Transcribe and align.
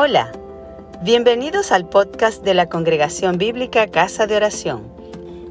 Hola, 0.00 0.30
bienvenidos 1.02 1.72
al 1.72 1.88
podcast 1.88 2.44
de 2.44 2.54
la 2.54 2.68
Congregación 2.68 3.36
Bíblica 3.36 3.88
Casa 3.88 4.28
de 4.28 4.36
Oración. 4.36 4.92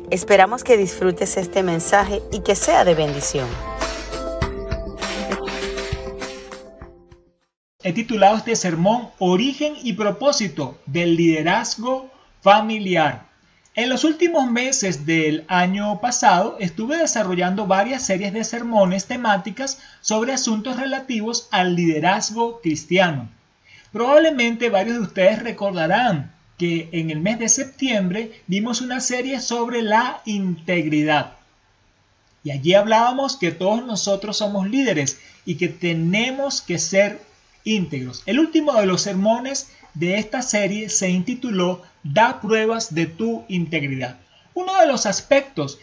Esperamos 0.09 0.63
que 0.63 0.77
disfrutes 0.77 1.35
este 1.35 1.63
mensaje 1.63 2.21
y 2.31 2.39
que 2.39 2.55
sea 2.55 2.85
de 2.85 2.95
bendición. 2.95 3.45
He 7.83 7.91
titulado 7.91 8.37
este 8.37 8.55
sermón 8.55 9.09
Origen 9.19 9.73
y 9.83 9.91
propósito 9.91 10.77
del 10.85 11.17
liderazgo 11.17 12.09
familiar. 12.39 13.27
En 13.75 13.89
los 13.89 14.05
últimos 14.05 14.49
meses 14.49 15.05
del 15.05 15.43
año 15.49 15.99
pasado 15.99 16.55
estuve 16.61 16.95
desarrollando 16.95 17.67
varias 17.67 18.05
series 18.05 18.31
de 18.31 18.45
sermones 18.45 19.07
temáticas 19.07 19.81
sobre 19.99 20.31
asuntos 20.31 20.77
relativos 20.77 21.49
al 21.51 21.75
liderazgo 21.75 22.61
cristiano. 22.61 23.29
Probablemente 23.97 24.69
varios 24.69 24.97
de 24.97 25.01
ustedes 25.01 25.41
recordarán 25.41 26.31
que 26.59 26.87
en 26.91 27.09
el 27.09 27.19
mes 27.19 27.39
de 27.39 27.49
septiembre 27.49 28.43
vimos 28.45 28.81
una 28.81 28.99
serie 28.99 29.41
sobre 29.41 29.81
la 29.81 30.21
integridad. 30.25 31.33
Y 32.43 32.51
allí 32.51 32.75
hablábamos 32.75 33.37
que 33.37 33.51
todos 33.51 33.83
nosotros 33.83 34.37
somos 34.37 34.69
líderes 34.69 35.19
y 35.45 35.55
que 35.55 35.67
tenemos 35.67 36.61
que 36.61 36.77
ser 36.77 37.19
íntegros. 37.63 38.21
El 38.27 38.39
último 38.39 38.73
de 38.73 38.85
los 38.85 39.01
sermones 39.01 39.71
de 39.95 40.19
esta 40.19 40.43
serie 40.43 40.89
se 40.89 41.09
intituló 41.09 41.81
Da 42.03 42.39
pruebas 42.39 42.93
de 42.93 43.07
tu 43.07 43.45
integridad. 43.47 44.19
Uno 44.53 44.79
de 44.79 44.85
los 44.85 45.07
aspectos 45.07 45.79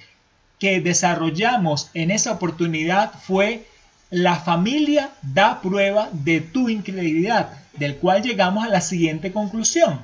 que 0.60 0.80
desarrollamos 0.80 1.90
en 1.94 2.12
esa 2.12 2.30
oportunidad 2.30 3.12
fue 3.26 3.66
la 4.10 4.36
familia 4.36 5.10
da 5.20 5.60
prueba 5.60 6.10
de 6.12 6.40
tu 6.40 6.68
integridad, 6.68 7.63
del 7.76 7.96
cual 7.96 8.22
llegamos 8.22 8.64
a 8.64 8.68
la 8.68 8.80
siguiente 8.80 9.32
conclusión. 9.32 10.00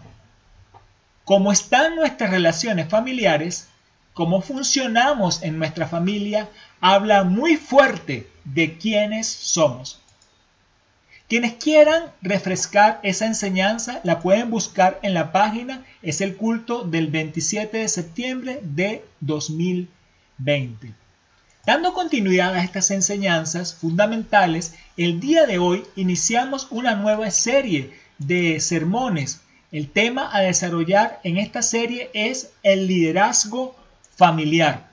Cómo 1.25 1.53
están 1.53 1.97
nuestras 1.97 2.31
relaciones 2.31 2.89
familiares, 2.89 3.69
cómo 4.15 4.41
funcionamos 4.41 5.43
en 5.43 5.59
nuestra 5.59 5.87
familia, 5.87 6.49
habla 6.81 7.25
muy 7.25 7.57
fuerte 7.57 8.29
de 8.45 8.79
quiénes 8.79 9.29
somos. 9.29 10.01
Quienes 11.29 11.55
quieran 11.55 12.05
refrescar 12.23 12.99
esa 13.05 13.27
enseñanza 13.27 14.01
la 14.03 14.19
pueden 14.19 14.51
buscar 14.51 14.99
en 15.03 15.15
la 15.15 15.31
página, 15.31 15.85
es 16.03 16.21
el 16.21 16.37
culto 16.37 16.83
del 16.83 17.07
27 17.07 17.79
de 17.79 17.89
septiembre 17.89 18.59
de 18.63 19.05
2020. 19.21 21.00
Dando 21.71 21.95
continuidad 21.95 22.57
a 22.57 22.65
estas 22.65 22.91
enseñanzas 22.91 23.75
fundamentales, 23.77 24.75
el 24.97 25.21
día 25.21 25.47
de 25.47 25.61
hoy 25.61 25.85
iniciamos 25.95 26.67
una 26.73 26.97
nueva 26.97 27.31
serie 27.31 27.97
de 28.19 28.59
sermones. 28.59 29.43
El 29.71 29.89
tema 29.89 30.29
a 30.33 30.41
desarrollar 30.41 31.21
en 31.23 31.37
esta 31.37 31.63
serie 31.63 32.11
es 32.13 32.51
el 32.65 32.89
liderazgo 32.89 33.77
familiar, 34.17 34.91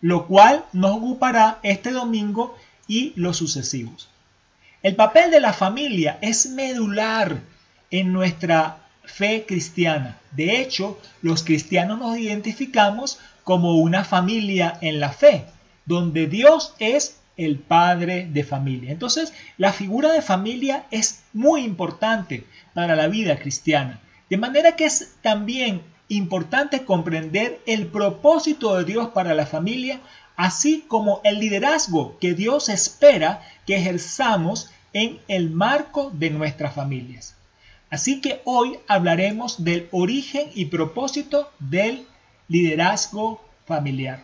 lo 0.00 0.26
cual 0.26 0.64
nos 0.72 0.96
ocupará 0.96 1.60
este 1.62 1.92
domingo 1.92 2.58
y 2.88 3.12
los 3.14 3.36
sucesivos. 3.36 4.08
El 4.82 4.96
papel 4.96 5.30
de 5.30 5.38
la 5.38 5.52
familia 5.52 6.18
es 6.22 6.50
medular 6.50 7.38
en 7.92 8.12
nuestra 8.12 8.85
fe 9.06 9.44
cristiana. 9.46 10.18
De 10.32 10.60
hecho, 10.60 11.00
los 11.22 11.42
cristianos 11.42 11.98
nos 11.98 12.18
identificamos 12.18 13.18
como 13.44 13.76
una 13.76 14.04
familia 14.04 14.78
en 14.80 15.00
la 15.00 15.10
fe, 15.10 15.46
donde 15.86 16.26
Dios 16.26 16.74
es 16.78 17.18
el 17.36 17.58
padre 17.58 18.28
de 18.30 18.44
familia. 18.44 18.90
Entonces, 18.90 19.32
la 19.56 19.72
figura 19.72 20.12
de 20.12 20.22
familia 20.22 20.86
es 20.90 21.22
muy 21.32 21.62
importante 21.62 22.44
para 22.74 22.96
la 22.96 23.08
vida 23.08 23.38
cristiana. 23.38 24.00
De 24.28 24.36
manera 24.36 24.74
que 24.74 24.86
es 24.86 25.16
también 25.22 25.82
importante 26.08 26.84
comprender 26.84 27.60
el 27.66 27.86
propósito 27.86 28.76
de 28.76 28.84
Dios 28.84 29.08
para 29.08 29.34
la 29.34 29.46
familia, 29.46 30.00
así 30.36 30.84
como 30.88 31.20
el 31.24 31.38
liderazgo 31.38 32.18
que 32.18 32.34
Dios 32.34 32.68
espera 32.68 33.42
que 33.66 33.76
ejerzamos 33.76 34.70
en 34.92 35.20
el 35.28 35.50
marco 35.50 36.10
de 36.10 36.30
nuestras 36.30 36.74
familias. 36.74 37.35
Así 37.90 38.20
que 38.20 38.40
hoy 38.44 38.78
hablaremos 38.88 39.62
del 39.64 39.88
origen 39.92 40.50
y 40.54 40.66
propósito 40.66 41.50
del 41.58 42.06
liderazgo 42.48 43.40
familiar. 43.64 44.22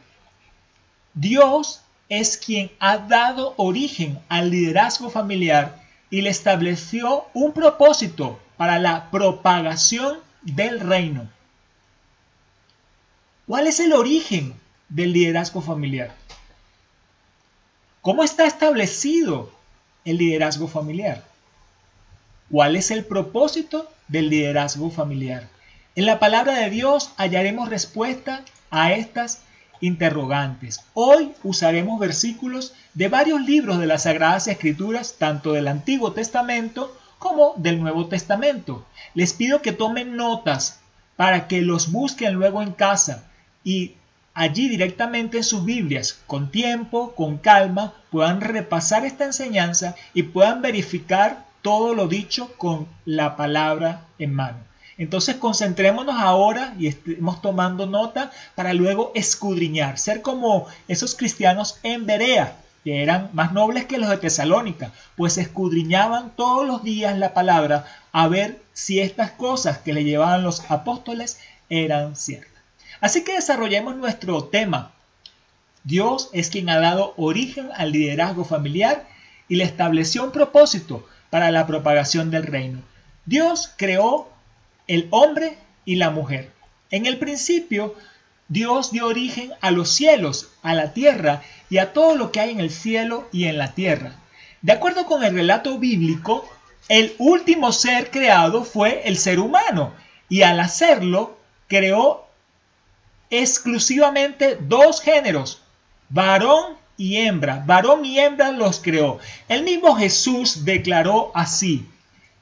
Dios 1.15 1.83
es 2.09 2.37
quien 2.37 2.71
ha 2.81 2.99
dado 2.99 3.55
origen 3.57 4.19
al 4.29 4.51
liderazgo 4.51 5.11
familiar 5.11 5.83
y 6.11 6.23
le 6.23 6.31
estableció 6.31 7.27
un 7.33 7.53
propósito 7.53 8.39
para 8.57 8.79
la 8.79 9.11
propagación 9.11 10.19
del 10.43 10.81
reino. 10.81 11.29
¿Cuál 13.47 13.67
es 13.67 13.81
el 13.81 13.93
origen 13.93 14.55
del 14.89 15.13
liderazgo 15.13 15.63
familiar? 15.63 16.15
¿Cómo 18.01 18.25
está 18.25 18.47
establecido 18.47 19.53
el 20.05 20.19
liderazgo 20.19 20.69
familiar? 20.69 21.32
¿Cuál 22.53 22.77
es 22.77 22.91
el 22.91 23.07
propósito 23.07 23.91
del 24.09 24.29
liderazgo 24.29 24.91
familiar? 24.91 25.49
En 25.95 26.05
la 26.05 26.19
palabra 26.19 26.53
de 26.53 26.69
Dios 26.69 27.13
hallaremos 27.17 27.71
respuesta 27.71 28.45
a 28.71 28.93
estas 28.93 29.41
interrogantes. 29.81 30.83
Hoy 30.93 31.33
usaremos 31.45 31.99
versículos 31.99 32.75
de 32.93 33.09
varios 33.09 33.41
libros 33.41 33.79
de 33.79 33.87
las 33.87 34.03
Sagradas 34.03 34.49
Escrituras, 34.49 35.15
tanto 35.19 35.55
del 35.55 35.67
Antiguo 35.67 36.13
Testamento 36.13 36.95
como 37.19 37.55
del 37.57 37.81
Nuevo 37.81 38.09
Testamento. 38.09 38.85
Les 39.15 39.33
pido 39.33 39.63
que 39.63 39.73
tomen 39.73 40.17
notas 40.17 40.81
para 41.17 41.49
que 41.49 41.63
los 41.63 41.91
busquen 41.91 42.35
luego 42.35 42.61
en 42.61 42.73
casa 42.73 43.31
y 43.65 43.95
allí 44.35 44.69
directamente 44.69 45.39
en 45.39 45.45
sus 45.45 45.65
Biblias, 45.65 46.21
con 46.27 46.51
tiempo, 46.51 47.15
con 47.15 47.39
calma, 47.39 47.95
puedan 48.11 48.43
repasar 48.43 49.07
esta 49.07 49.25
enseñanza 49.25 49.95
y 50.13 50.25
puedan 50.25 50.61
verificar 50.61 51.51
todo 51.63 51.95
lo 51.95 52.09
dicho 52.09 52.53
con 52.59 52.89
la 53.05 53.37
palabra 53.37 54.07
en 54.19 54.35
mano. 54.35 54.59
Entonces 54.99 55.37
concentrémonos 55.37 56.17
ahora 56.19 56.75
y 56.79 56.87
estemos 56.87 57.41
tomando 57.41 57.87
nota 57.87 58.31
para 58.55 58.75
luego 58.75 59.11
escudriñar, 59.15 59.99
ser 59.99 60.23
como 60.23 60.67
esos 60.87 61.15
cristianos 61.15 61.79
en 61.83 62.05
Berea, 62.05 62.57
que 62.85 63.03
eran 63.03 63.31
más 63.33 63.53
nobles 63.53 63.87
que 63.87 63.99
los 63.99 64.11
de 64.11 64.19
Tesalónica, 64.19 64.93
pues 65.17 65.39
escudriñaban 65.39 66.33
todos 66.37 66.67
los 66.67 66.83
días 66.83 67.17
la 67.17 67.33
palabra 67.33 67.87
a 68.13 68.29
ver 68.29 68.61
si 68.73 69.01
estas 69.01 69.31
cosas 69.31 69.79
que 69.79 69.93
le 69.93 70.05
llevaban 70.05 70.43
los 70.43 70.71
apóstoles 70.71 71.39
eran 71.71 72.17
ciertas. 72.17 72.63
Así 73.01 73.25
que 73.25 73.35
desarrollemos 73.35 73.97
nuestro 73.97 74.45
tema. 74.45 74.93
Dios 75.85 76.29
es 76.33 76.51
quien 76.51 76.69
ha 76.71 76.79
dado 76.79 77.15
origen 77.17 77.71
al 77.75 77.93
liderazgo 77.93 78.45
familiar 78.45 79.07
y 79.49 79.57
le 79.57 79.65
estableció 79.65 80.23
un 80.23 80.31
propósito 80.33 81.05
para 81.33 81.51
la 81.51 81.67
propagación 81.67 82.31
del 82.31 82.43
reino. 82.43 82.83
Dios 83.25 83.73
creó 83.79 84.29
el 84.87 85.09
hombre 85.09 85.57
y 85.87 85.97
la 85.97 86.11
mujer. 86.11 86.53
En 86.91 87.07
el 87.07 87.19
principio, 87.19 87.95
Dios 88.49 88.93
dio 88.93 89.07
origen 89.07 89.51
a 89.63 89.71
los 89.71 89.89
cielos, 89.91 90.51
a 90.63 90.75
la 90.75 90.93
tierra 90.93 91.41
y 91.71 91.79
a 91.79 91.95
todo 91.95 92.17
lo 92.17 92.33
que 92.33 92.41
hay 92.41 92.51
en 92.51 92.61
el 92.61 92.71
cielo 92.71 93.31
y 93.33 93.47
en 93.47 93.57
la 93.57 93.73
tierra. 93.73 94.13
De 94.61 94.73
acuerdo 94.73 95.07
con 95.07 95.25
el 95.25 95.33
relato 95.33 95.79
bíblico, 95.79 96.47
el 96.91 97.15
último 97.17 97.73
ser 97.73 98.11
creado 98.11 98.63
fue 98.63 99.09
el 99.09 99.17
ser 99.17 99.39
humano 99.41 99.95
y 100.29 100.43
al 100.43 100.61
hacerlo 100.61 101.39
creó 101.67 102.27
exclusivamente 103.31 104.59
dos 104.61 105.01
géneros, 105.01 105.63
varón 106.11 106.77
y 106.97 107.17
hembra. 107.17 107.63
Varón 107.67 108.05
y 108.05 108.19
hembra 108.19 108.53
los 108.53 108.81
creó. 108.81 109.19
El 109.49 109.63
mismo 109.63 109.95
Jesús 109.95 110.65
declaró 110.65 111.33
así. 111.35 111.89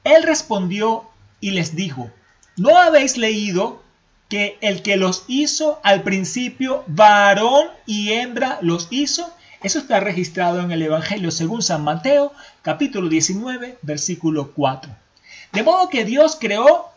Él 0.03 0.23
respondió 0.23 1.09
y 1.39 1.51
les 1.51 1.75
dijo, 1.75 2.09
¿No 2.57 2.77
habéis 2.77 3.17
leído 3.17 3.81
que 4.29 4.57
el 4.61 4.81
que 4.81 4.97
los 4.97 5.25
hizo 5.27 5.79
al 5.83 6.03
principio, 6.03 6.83
varón 6.87 7.67
y 7.85 8.11
hembra 8.11 8.59
los 8.61 8.87
hizo? 8.91 9.31
Eso 9.63 9.79
está 9.79 9.99
registrado 9.99 10.59
en 10.59 10.71
el 10.71 10.81
Evangelio 10.81 11.31
según 11.31 11.61
San 11.61 11.83
Mateo, 11.83 12.33
capítulo 12.61 13.09
19, 13.09 13.77
versículo 13.81 14.53
4. 14.53 14.91
De 15.53 15.63
modo 15.63 15.89
que 15.89 16.03
Dios 16.03 16.37
creó 16.39 16.89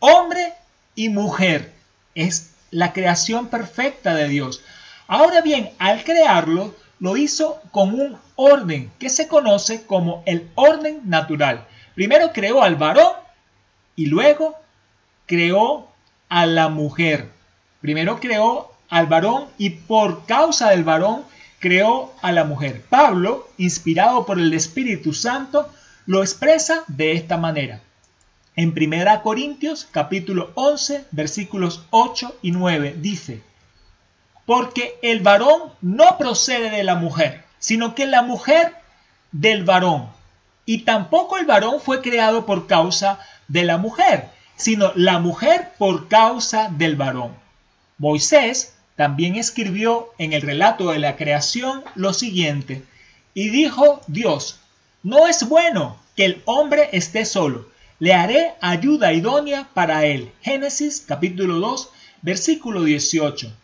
hombre 0.00 0.52
y 0.94 1.08
mujer. 1.08 1.72
Es 2.14 2.50
la 2.70 2.92
creación 2.92 3.48
perfecta 3.48 4.14
de 4.14 4.28
Dios. 4.28 4.62
Ahora 5.06 5.40
bien, 5.40 5.70
al 5.78 6.04
crearlo, 6.04 6.74
lo 7.00 7.16
hizo 7.16 7.60
con 7.72 7.98
un 7.98 8.16
orden 8.36 8.92
que 8.98 9.08
se 9.08 9.26
conoce 9.26 9.84
como 9.86 10.22
el 10.26 10.48
orden 10.54 11.00
natural. 11.04 11.66
Primero 11.94 12.32
creó 12.32 12.62
al 12.62 12.76
varón 12.76 13.12
y 13.96 14.06
luego 14.06 14.54
creó 15.26 15.88
a 16.28 16.46
la 16.46 16.68
mujer. 16.68 17.30
Primero 17.80 18.20
creó 18.20 18.70
al 18.90 19.06
varón 19.06 19.46
y 19.58 19.70
por 19.70 20.26
causa 20.26 20.70
del 20.70 20.84
varón 20.84 21.24
creó 21.58 22.12
a 22.22 22.32
la 22.32 22.44
mujer. 22.44 22.84
Pablo, 22.88 23.48
inspirado 23.56 24.26
por 24.26 24.38
el 24.38 24.52
Espíritu 24.52 25.14
Santo, 25.14 25.68
lo 26.06 26.22
expresa 26.22 26.84
de 26.88 27.12
esta 27.12 27.36
manera. 27.36 27.80
En 28.56 28.74
1 28.76 29.22
Corintios 29.22 29.86
capítulo 29.90 30.50
11 30.54 31.06
versículos 31.12 31.86
8 31.90 32.36
y 32.42 32.50
9 32.50 32.96
dice, 32.98 33.42
porque 34.50 34.98
el 35.02 35.20
varón 35.20 35.70
no 35.80 36.18
procede 36.18 36.70
de 36.70 36.82
la 36.82 36.96
mujer, 36.96 37.44
sino 37.60 37.94
que 37.94 38.04
la 38.04 38.22
mujer 38.22 38.74
del 39.30 39.62
varón. 39.62 40.08
Y 40.66 40.78
tampoco 40.78 41.38
el 41.38 41.46
varón 41.46 41.80
fue 41.80 42.02
creado 42.02 42.46
por 42.46 42.66
causa 42.66 43.20
de 43.46 43.62
la 43.62 43.78
mujer, 43.78 44.28
sino 44.56 44.90
la 44.96 45.20
mujer 45.20 45.70
por 45.78 46.08
causa 46.08 46.68
del 46.68 46.96
varón. 46.96 47.36
Moisés 47.96 48.74
también 48.96 49.36
escribió 49.36 50.08
en 50.18 50.32
el 50.32 50.42
relato 50.42 50.90
de 50.90 50.98
la 50.98 51.14
creación 51.14 51.84
lo 51.94 52.12
siguiente, 52.12 52.82
y 53.34 53.50
dijo 53.50 54.00
Dios, 54.08 54.58
no 55.04 55.28
es 55.28 55.48
bueno 55.48 55.96
que 56.16 56.24
el 56.24 56.42
hombre 56.44 56.88
esté 56.90 57.24
solo, 57.24 57.68
le 58.00 58.14
haré 58.14 58.54
ayuda 58.60 59.12
idónea 59.12 59.68
para 59.74 60.06
él. 60.06 60.32
Génesis 60.42 61.04
capítulo 61.06 61.60
2, 61.60 61.90
versículo 62.22 62.82
18. 62.82 63.59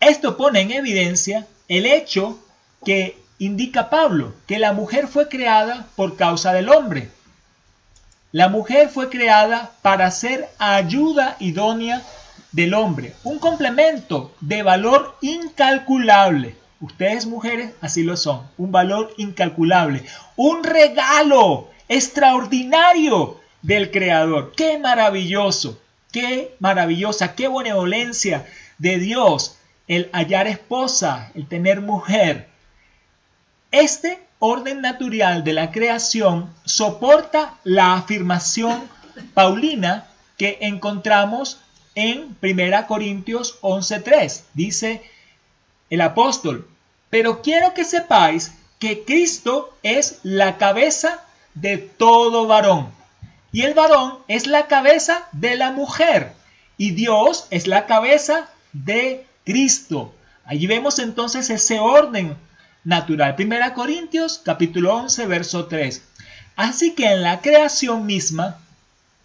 Esto 0.00 0.38
pone 0.38 0.60
en 0.62 0.70
evidencia 0.70 1.46
el 1.68 1.84
hecho 1.84 2.38
que 2.86 3.18
indica 3.38 3.90
Pablo, 3.90 4.32
que 4.46 4.58
la 4.58 4.72
mujer 4.72 5.08
fue 5.08 5.28
creada 5.28 5.86
por 5.94 6.16
causa 6.16 6.54
del 6.54 6.70
hombre. 6.70 7.10
La 8.32 8.48
mujer 8.48 8.88
fue 8.88 9.10
creada 9.10 9.72
para 9.82 10.10
ser 10.10 10.48
ayuda 10.58 11.36
idónea 11.38 12.02
del 12.52 12.72
hombre, 12.72 13.14
un 13.24 13.38
complemento 13.38 14.34
de 14.40 14.62
valor 14.62 15.18
incalculable. 15.20 16.56
Ustedes 16.80 17.26
mujeres 17.26 17.72
así 17.82 18.02
lo 18.02 18.16
son, 18.16 18.48
un 18.56 18.72
valor 18.72 19.12
incalculable, 19.18 20.04
un 20.36 20.64
regalo 20.64 21.68
extraordinario 21.88 23.38
del 23.60 23.90
Creador. 23.90 24.52
Qué 24.56 24.78
maravilloso, 24.78 25.78
qué 26.10 26.56
maravillosa, 26.58 27.34
qué 27.34 27.48
benevolencia 27.48 28.46
de 28.78 28.98
Dios 28.98 29.58
el 29.90 30.08
hallar 30.12 30.46
esposa, 30.46 31.32
el 31.34 31.48
tener 31.48 31.80
mujer. 31.80 32.48
Este 33.72 34.20
orden 34.38 34.82
natural 34.82 35.42
de 35.42 35.52
la 35.52 35.72
creación 35.72 36.54
soporta 36.64 37.58
la 37.64 37.94
afirmación 37.94 38.88
paulina 39.34 40.06
que 40.38 40.58
encontramos 40.60 41.60
en 41.96 42.36
1 42.40 42.86
Corintios 42.86 43.60
11.3. 43.62 44.42
Dice 44.54 45.02
el 45.90 46.02
apóstol, 46.02 46.68
pero 47.10 47.42
quiero 47.42 47.74
que 47.74 47.84
sepáis 47.84 48.54
que 48.78 49.02
Cristo 49.02 49.76
es 49.82 50.20
la 50.22 50.56
cabeza 50.56 51.24
de 51.54 51.78
todo 51.78 52.46
varón. 52.46 52.92
Y 53.50 53.62
el 53.62 53.74
varón 53.74 54.20
es 54.28 54.46
la 54.46 54.68
cabeza 54.68 55.26
de 55.32 55.56
la 55.56 55.72
mujer. 55.72 56.32
Y 56.76 56.92
Dios 56.92 57.48
es 57.50 57.66
la 57.66 57.86
cabeza 57.86 58.48
de 58.72 59.26
Cristo. 59.44 60.14
Allí 60.44 60.66
vemos 60.66 60.98
entonces 60.98 61.50
ese 61.50 61.78
orden 61.80 62.36
natural. 62.84 63.36
Primera 63.36 63.74
Corintios 63.74 64.40
capítulo 64.44 64.94
11 64.96 65.26
verso 65.26 65.66
3. 65.66 66.02
Así 66.56 66.94
que 66.94 67.12
en 67.12 67.22
la 67.22 67.40
creación 67.40 68.06
misma 68.06 68.58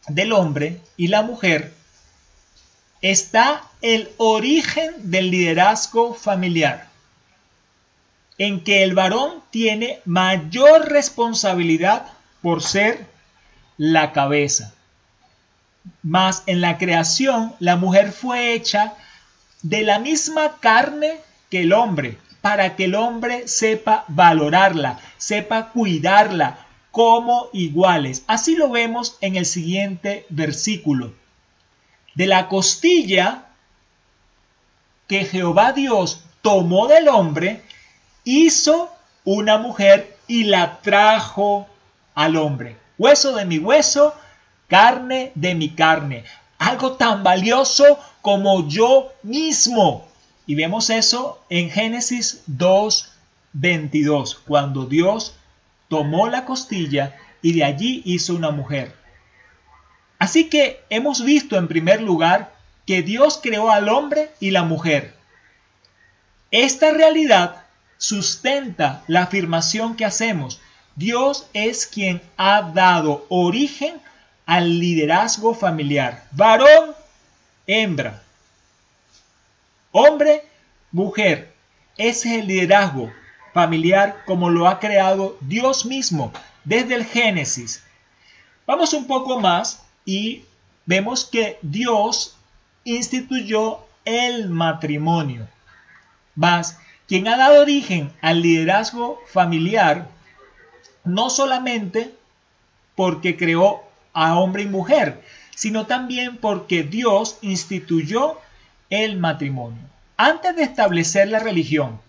del 0.08 0.34
hombre 0.34 0.82
y 0.98 1.08
la 1.08 1.22
mujer 1.22 1.74
está 3.02 3.64
el 3.82 4.10
origen 4.18 5.12
del 5.12 5.32
liderazgo 5.32 6.14
familiar, 6.14 6.88
en 8.38 8.64
que 8.64 8.84
el 8.84 8.94
varón 8.94 9.44
tiene 9.52 10.00
mayor 10.06 10.90
responsabilidad 10.90 12.08
por 12.42 12.64
ser 12.64 13.06
la 13.78 14.12
cabeza. 14.12 14.74
Mas 16.02 16.44
en 16.48 16.62
la 16.62 16.78
creación 16.78 17.54
la 17.60 17.76
mujer 17.76 18.12
fue 18.12 18.54
hecha 18.54 18.94
de 19.66 19.82
la 19.82 19.98
misma 19.98 20.58
carne 20.60 21.18
que 21.50 21.62
el 21.62 21.74
hombre, 21.74 22.20
para 22.42 22.76
que 22.76 22.86
el 22.86 22.94
hombre 22.94 23.48
sepa 23.48 24.06
valorarla, 24.08 25.00
sepa 25.18 25.72
cuidarla 25.72 26.68
como 26.92 27.50
iguales. 27.52 28.24
Así 28.28 28.56
lo 28.56 28.70
vemos 28.70 29.18
en 29.22 29.36
el 29.36 29.48
siguiente 29.48 30.28
versículo. 30.30 31.16
De 32.14 32.28
la 32.28 32.48
costilla 32.48 33.46
que 35.08 35.26
Jehová 35.26 35.72
Dios 35.72 36.24
tomó 36.44 36.88
del 36.88 37.08
hombre, 37.08 37.64
hizo 38.24 38.94
una 39.24 39.58
mujer 39.58 40.16
y 40.28 40.44
la 40.44 40.80
trajo 40.82 41.68
al 42.14 42.36
hombre. 42.36 42.78
Hueso 43.00 43.36
de 43.36 43.46
mi 43.46 43.58
hueso, 43.58 44.14
carne 44.68 45.32
de 45.34 45.56
mi 45.56 45.70
carne 45.70 46.24
algo 46.58 46.94
tan 46.94 47.24
valioso 47.24 48.00
como 48.22 48.68
yo 48.68 49.12
mismo. 49.24 50.08
Y 50.48 50.56
vemos 50.56 50.90
eso 50.90 51.44
en 51.50 51.70
Génesis 51.70 52.44
2, 52.48 53.12
22, 53.54 54.36
cuando 54.46 54.86
Dios 54.86 55.36
tomó 55.90 56.28
la 56.30 56.46
costilla 56.46 57.16
y 57.42 57.54
de 57.54 57.64
allí 57.64 58.02
hizo 58.06 58.36
una 58.36 58.52
mujer. 58.52 58.96
Así 60.20 60.50
que 60.50 60.84
hemos 60.90 61.24
visto 61.24 61.58
en 61.58 61.68
primer 61.68 62.02
lugar 62.02 62.54
que 62.86 63.02
Dios 63.02 63.40
creó 63.42 63.72
al 63.72 63.90
hombre 63.90 64.32
y 64.40 64.52
la 64.52 64.64
mujer. 64.64 65.16
Esta 66.52 66.92
realidad 66.92 67.66
sustenta 67.98 69.04
la 69.08 69.24
afirmación 69.24 69.96
que 69.96 70.06
hacemos. 70.06 70.62
Dios 70.96 71.48
es 71.54 71.86
quien 71.88 72.22
ha 72.38 72.62
dado 72.62 73.26
origen 73.30 73.96
al 74.46 74.80
liderazgo 74.80 75.54
familiar. 75.54 76.28
Varón, 76.32 76.96
hembra. 77.68 78.24
Hombre, 79.92 80.44
mujer. 80.92 81.54
Ese 81.98 82.36
es 82.36 82.42
el 82.42 82.48
liderazgo 82.48 83.12
familiar 83.54 84.24
como 84.26 84.50
lo 84.50 84.68
ha 84.68 84.80
creado 84.80 85.38
Dios 85.40 85.86
mismo 85.86 86.34
desde 86.66 86.96
el 86.96 87.06
Génesis. 87.06 87.84
Vamos 88.68 88.94
un 88.94 89.08
poco 89.08 89.40
más 89.40 89.84
y 90.04 90.44
vemos 90.86 91.26
que 91.26 91.58
Dios 91.62 92.36
instituyó 92.84 93.80
el 94.04 94.50
matrimonio. 94.50 95.48
Más, 96.36 96.80
quien 97.08 97.28
ha 97.28 97.38
dado 97.38 97.62
origen 97.62 98.12
al 98.22 98.42
liderazgo 98.42 99.22
familiar, 99.32 100.10
no 101.04 101.30
solamente 101.30 102.14
porque 102.96 103.38
creó 103.38 103.85
a 104.16 104.40
hombre 104.40 104.64
y 104.64 104.68
mujer, 104.68 105.22
sino 105.56 105.86
también 105.86 106.38
porque 106.38 106.82
Dios 106.82 107.38
instituyó 107.42 108.40
el 108.90 109.18
matrimonio. 109.18 109.84
Antes 110.18 110.56
de 110.56 110.64
establecer 110.64 111.28
la 111.28 111.40
religión, 111.40 112.00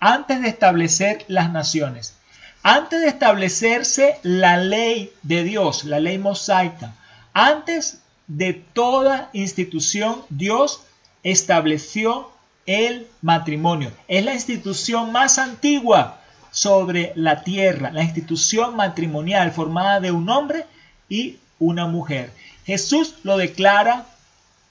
antes 0.00 0.42
de 0.42 0.48
establecer 0.48 1.24
las 1.28 1.50
naciones, 1.50 2.16
antes 2.62 3.00
de 3.00 3.08
establecerse 3.08 4.18
la 4.22 4.58
ley 4.58 5.12
de 5.22 5.44
Dios, 5.44 5.84
la 5.84 6.00
ley 6.00 6.18
mosaica, 6.18 6.92
antes 7.32 8.00
de 8.26 8.52
toda 8.52 9.30
institución, 9.32 10.22
Dios 10.28 10.82
estableció 11.22 12.32
el 12.66 13.06
matrimonio. 13.22 13.92
Es 14.08 14.24
la 14.24 14.34
institución 14.34 15.12
más 15.12 15.38
antigua 15.38 16.18
sobre 16.50 17.12
la 17.14 17.44
tierra, 17.44 17.92
la 17.92 18.02
institución 18.02 18.74
matrimonial 18.74 19.52
formada 19.52 20.00
de 20.00 20.10
un 20.10 20.28
hombre 20.28 20.66
y 21.08 21.38
una 21.58 21.86
mujer. 21.86 22.32
Jesús 22.64 23.14
lo 23.22 23.36
declara 23.36 24.06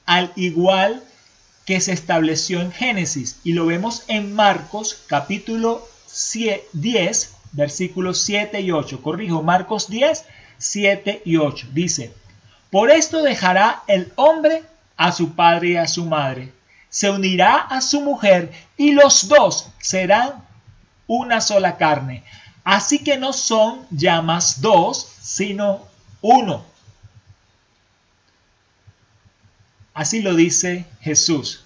al 0.05 0.31
igual 0.35 1.03
que 1.65 1.81
se 1.81 1.93
estableció 1.93 2.61
en 2.61 2.71
Génesis 2.71 3.39
y 3.43 3.53
lo 3.53 3.65
vemos 3.65 4.03
en 4.07 4.33
Marcos 4.33 5.03
capítulo 5.07 5.87
10 6.73 7.35
versículos 7.55 8.19
7 8.21 8.61
y 8.61 8.71
8. 8.71 9.01
Corrijo, 9.01 9.41
Marcos 9.41 9.89
10, 9.89 10.25
7 10.57 11.21
y 11.25 11.37
8. 11.37 11.67
Dice, 11.71 12.13
por 12.69 12.91
esto 12.91 13.23
dejará 13.23 13.83
el 13.87 14.11
hombre 14.15 14.63
a 14.97 15.11
su 15.11 15.33
padre 15.33 15.69
y 15.69 15.77
a 15.77 15.87
su 15.87 16.05
madre, 16.05 16.51
se 16.89 17.09
unirá 17.09 17.57
a 17.57 17.81
su 17.81 18.01
mujer 18.01 18.51
y 18.77 18.91
los 18.91 19.27
dos 19.27 19.69
serán 19.79 20.43
una 21.07 21.41
sola 21.41 21.77
carne. 21.77 22.23
Así 22.63 22.99
que 23.03 23.17
no 23.17 23.33
son 23.33 23.85
ya 23.91 24.21
más 24.21 24.61
dos, 24.61 25.07
sino 25.21 25.87
uno. 26.25 26.65
Así 29.93 30.21
lo 30.21 30.33
dice 30.35 30.85
Jesús. 31.01 31.63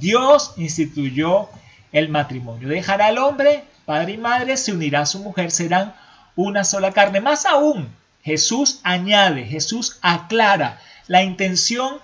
Dios 0.00 0.54
instituyó 0.56 1.50
el 1.92 2.08
matrimonio. 2.08 2.68
Dejará 2.68 3.06
al 3.06 3.18
hombre, 3.18 3.64
padre 3.84 4.12
y 4.12 4.18
madre, 4.18 4.56
se 4.56 4.72
unirá 4.72 5.02
a 5.02 5.06
su 5.06 5.18
mujer, 5.18 5.50
serán 5.50 5.94
una 6.36 6.64
sola 6.64 6.92
carne. 6.92 7.20
Más 7.20 7.44
aún, 7.44 7.88
Jesús 8.22 8.80
añade, 8.82 9.44
Jesús 9.44 9.98
aclara 10.00 10.80
la 11.06 11.22
intención 11.22 11.98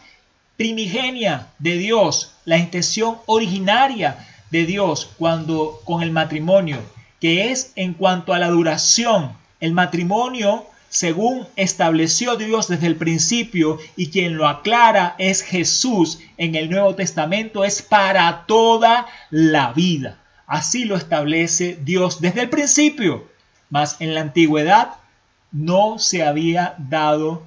primigenia 0.58 1.46
de 1.58 1.78
Dios, 1.78 2.34
la 2.44 2.58
intención 2.58 3.16
originaria 3.24 4.26
de 4.50 4.66
Dios 4.66 5.10
cuando 5.16 5.80
con 5.84 6.02
el 6.02 6.10
matrimonio, 6.10 6.82
que 7.18 7.50
es 7.50 7.72
en 7.76 7.94
cuanto 7.94 8.34
a 8.34 8.38
la 8.38 8.48
duración 8.48 9.38
El 9.58 9.72
matrimonio, 9.72 10.66
según 10.90 11.46
estableció 11.54 12.36
Dios 12.36 12.66
desde 12.66 12.88
el 12.88 12.96
principio 12.96 13.78
y 13.96 14.10
quien 14.10 14.36
lo 14.36 14.48
aclara 14.48 15.14
es 15.18 15.40
Jesús 15.42 16.18
en 16.36 16.56
el 16.56 16.68
Nuevo 16.68 16.96
Testamento, 16.96 17.64
es 17.64 17.80
para 17.80 18.44
toda 18.46 19.06
la 19.30 19.72
vida. 19.72 20.18
Así 20.48 20.84
lo 20.84 20.96
establece 20.96 21.78
Dios 21.80 22.20
desde 22.20 22.42
el 22.42 22.50
principio. 22.50 23.28
Mas 23.70 23.96
en 24.00 24.14
la 24.14 24.20
antigüedad 24.20 24.94
no 25.52 26.00
se 26.00 26.24
había 26.24 26.74
dado 26.76 27.44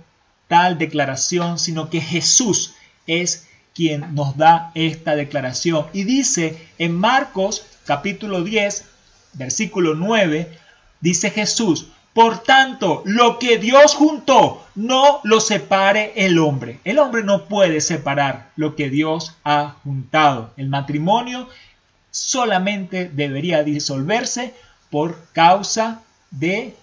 tal 0.48 0.78
declaración, 0.78 1.60
sino 1.60 1.90
que 1.90 2.00
Jesús 2.00 2.76
es 3.08 3.50
quien 3.76 4.16
nos 4.16 4.38
da 4.38 4.72
esta 4.74 5.18
declaración. 5.18 5.88
Y 5.92 6.06
dice 6.06 6.70
en 6.78 6.96
Marcos 6.96 7.66
capítulo 7.86 8.42
10, 8.42 8.86
versículo 9.34 9.96
9, 9.96 10.58
dice 11.02 11.30
Jesús, 11.30 11.88
por 12.14 12.44
tanto, 12.44 13.02
lo 13.06 13.40
que 13.40 13.58
Dios 13.58 13.96
juntó, 13.96 14.64
no 14.76 15.20
lo 15.24 15.40
separe 15.40 16.14
el 16.16 16.38
hombre. 16.38 16.80
El 16.84 17.00
hombre 17.00 17.24
no 17.24 17.46
puede 17.46 17.82
separar 17.82 18.52
lo 18.56 18.76
que 18.76 18.90
Dios 18.90 19.36
ha 19.44 19.76
juntado. 19.84 20.52
El 20.56 20.70
matrimonio 20.70 21.50
solamente 22.12 23.10
debería 23.10 23.64
disolverse 23.64 24.54
por 24.92 25.18
causa 25.34 26.02
de 26.30 26.76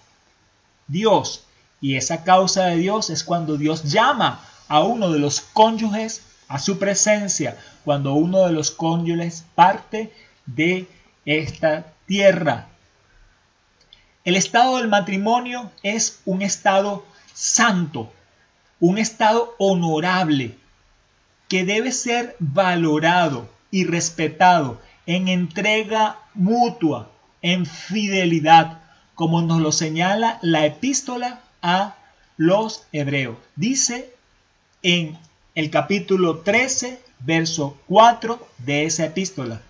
Dios. 0.87 1.45
Y 1.79 1.95
esa 1.95 2.25
causa 2.25 2.65
de 2.65 2.75
Dios 2.75 3.09
es 3.09 3.23
cuando 3.23 3.55
Dios 3.55 3.83
llama 3.83 4.43
a 4.67 4.83
uno 4.83 5.11
de 5.11 5.19
los 5.19 5.39
cónyuges 5.39 6.23
a 6.49 6.59
su 6.59 6.77
presencia, 6.77 7.57
cuando 7.85 8.13
uno 8.13 8.45
de 8.45 8.51
los 8.51 8.71
cónyuges 8.71 9.45
parte 9.55 10.11
de 10.45 10.87
esta 11.25 11.93
tierra. 12.05 12.67
El 14.23 14.35
estado 14.35 14.77
del 14.77 14.87
matrimonio 14.87 15.71
es 15.81 16.21
un 16.25 16.43
estado 16.43 17.03
santo, 17.33 18.13
un 18.79 18.99
estado 18.99 19.55
honorable, 19.57 20.57
que 21.47 21.65
debe 21.65 21.91
ser 21.91 22.35
valorado 22.39 23.49
y 23.71 23.85
respetado 23.85 24.79
en 25.07 25.27
entrega 25.27 26.19
mutua, 26.35 27.09
en 27.41 27.65
fidelidad, 27.65 28.79
como 29.15 29.41
nos 29.41 29.59
lo 29.59 29.71
señala 29.71 30.37
la 30.43 30.65
epístola 30.67 31.41
a 31.63 31.95
los 32.37 32.83
hebreos. 32.91 33.37
Dice 33.55 34.13
en 34.83 35.17
el 35.55 35.71
capítulo 35.71 36.39
13, 36.39 37.01
verso 37.19 37.77
4 37.87 38.47
de 38.59 38.85
esa 38.85 39.05
epístola. 39.05 39.61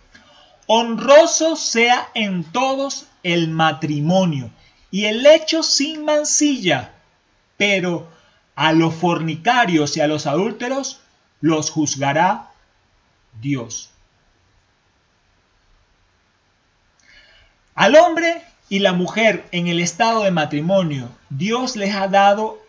Honroso 0.74 1.58
sea 1.58 2.08
en 2.14 2.46
todos 2.46 3.08
el 3.24 3.50
matrimonio 3.50 4.52
y 4.90 5.04
el 5.04 5.26
hecho 5.26 5.64
sin 5.64 6.06
mancilla, 6.06 6.94
pero 7.58 8.08
a 8.56 8.72
los 8.72 8.96
fornicarios 8.96 9.98
y 9.98 10.00
a 10.00 10.08
los 10.08 10.28
adúlteros 10.28 11.02
los 11.42 11.72
juzgará 11.72 12.52
Dios. 13.42 13.90
Al 17.76 17.98
hombre 17.98 18.42
y 18.70 18.80
la 18.80 18.94
mujer 18.94 19.46
en 19.52 19.68
el 19.68 19.82
estado 19.82 20.24
de 20.24 20.32
matrimonio, 20.32 21.10
Dios 21.30 21.76
les 21.76 21.94
ha 21.94 22.08
dado 22.08 22.66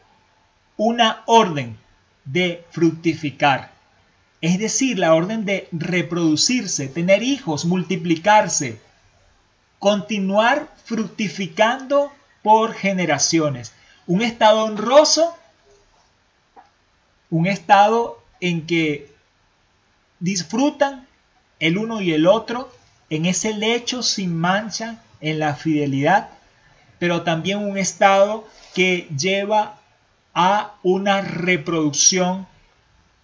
una 0.77 1.23
orden 1.27 1.79
de 2.25 2.65
fructificar. 2.73 3.71
Es 4.43 4.59
decir, 4.59 4.99
la 4.99 5.15
orden 5.15 5.47
de 5.47 5.69
reproducirse, 5.73 6.89
tener 6.89 7.23
hijos, 7.23 7.65
multiplicarse, 7.65 8.79
continuar 9.79 10.69
fructificando 10.85 12.13
por 12.43 12.75
generaciones. 12.75 13.73
Un 14.07 14.21
estado 14.21 14.65
honroso, 14.65 15.35
un 17.31 17.47
estado 17.47 18.23
en 18.41 18.67
que 18.67 19.13
disfrutan 20.19 21.07
el 21.61 21.79
uno 21.79 22.01
y 22.01 22.13
el 22.13 22.27
otro 22.27 22.73
en 23.11 23.27
ese 23.27 23.55
lecho 23.55 24.03
sin 24.03 24.37
mancha 24.37 25.03
en 25.21 25.39
la 25.39 25.55
fidelidad, 25.55 26.31
pero 26.99 27.23
también 27.23 27.59
un 27.59 27.79
estado 27.79 28.49
que 28.75 29.09
lleva 29.17 29.79
a 30.35 30.75
una 30.83 31.21
reproducción, 31.21 32.47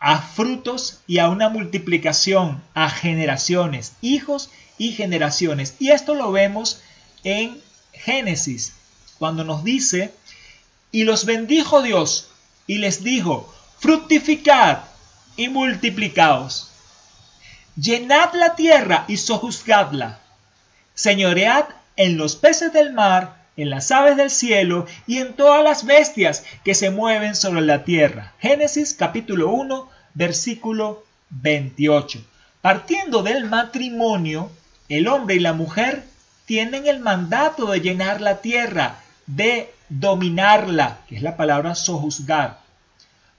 a 0.01 0.21
frutos 0.21 1.01
y 1.07 1.19
a 1.19 1.29
una 1.29 1.49
multiplicación, 1.49 2.63
a 2.75 2.89
generaciones, 2.89 3.95
hijos 4.01 4.51
y 4.79 4.93
generaciones. 4.93 5.75
Y 5.79 5.91
esto 5.91 6.15
lo 6.15 6.31
vemos 6.31 6.81
en 7.25 7.61
Génesis, 7.93 8.75
cuando 9.19 9.45
nos 9.45 9.65
dice, 9.65 10.15
y 10.93 11.05
los 11.05 11.25
bendijo 11.25 11.83
Dios 11.83 12.29
y 12.67 12.79
les 12.79 13.03
dijo, 13.03 13.53
fructificad 13.79 14.81
y 15.37 15.49
multiplicaos, 15.49 16.71
llenad 17.77 18.33
la 18.35 18.55
tierra 18.55 19.05
y 19.09 19.17
sojuzgadla, 19.17 20.21
señoread 20.95 21.65
en 21.97 22.17
los 22.17 22.37
peces 22.37 22.73
del 22.73 22.93
mar, 22.93 23.38
en 23.59 23.71
las 23.71 23.91
aves 23.91 24.17
del 24.17 24.31
cielo 24.31 24.87
y 25.07 25.19
en 25.19 25.35
todas 25.35 25.63
las 25.65 25.85
bestias 25.85 26.45
que 26.65 26.75
se 26.75 26.91
mueven 26.91 27.35
sobre 27.35 27.61
la 27.61 27.83
tierra. 27.83 28.33
Génesis 28.39 28.95
capítulo 28.95 29.51
1, 29.51 29.91
versículo 30.15 31.05
28. 31.31 32.25
Partiendo 32.63 33.23
del 33.25 33.47
matrimonio, 33.47 34.51
el 34.89 35.09
hombre 35.09 35.35
y 35.35 35.41
la 35.41 35.53
mujer 35.53 36.05
tienen 36.47 36.87
el 36.87 37.01
mandato 37.01 37.67
de 37.67 37.81
llenar 37.81 38.21
la 38.21 38.41
tierra, 38.41 39.01
de 39.27 39.75
dominarla, 39.89 41.01
que 41.09 41.17
es 41.17 41.23
la 41.23 41.37
palabra 41.37 41.75
sojuzgar, 41.75 42.61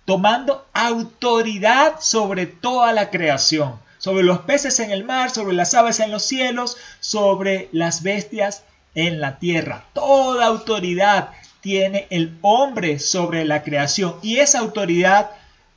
tomando 0.03 0.67
autoridad 0.73 1.95
sobre 2.01 2.45
toda 2.45 2.91
la 2.91 3.09
creación 3.09 3.79
sobre 3.99 4.23
los 4.23 4.39
peces 4.39 4.79
en 4.79 4.91
el 4.91 5.03
mar, 5.03 5.29
sobre 5.29 5.53
las 5.53 5.73
aves 5.73 5.99
en 5.99 6.09
los 6.09 6.23
cielos, 6.23 6.77
sobre 7.01 7.67
las 7.73 8.01
bestias 8.01 8.63
en 8.95 9.19
la 9.19 9.39
tierra. 9.39 9.85
Toda 9.93 10.45
autoridad 10.45 11.29
tiene 11.61 12.07
el 12.09 12.37
hombre 12.41 12.99
sobre 12.99 13.45
la 13.45 13.63
creación 13.63 14.15
y 14.21 14.37
esa 14.37 14.59
autoridad 14.59 15.31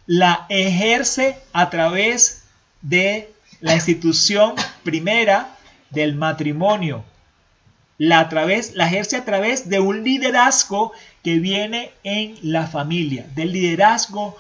la 0.07 0.47
ejerce 0.49 1.39
a 1.53 1.71
través 1.71 2.45
de 2.81 3.33
la 3.61 3.75
institución 3.75 4.55
primera 4.83 5.57
del 5.91 6.15
matrimonio. 6.15 7.05
La, 7.99 8.21
a 8.21 8.29
través, 8.29 8.75
la 8.75 8.87
ejerce 8.87 9.17
a 9.17 9.25
través 9.25 9.69
de 9.69 9.79
un 9.79 10.03
liderazgo 10.03 10.93
que 11.23 11.39
viene 11.39 11.93
en 12.03 12.37
la 12.43 12.67
familia, 12.67 13.27
del 13.35 13.53
liderazgo 13.53 14.37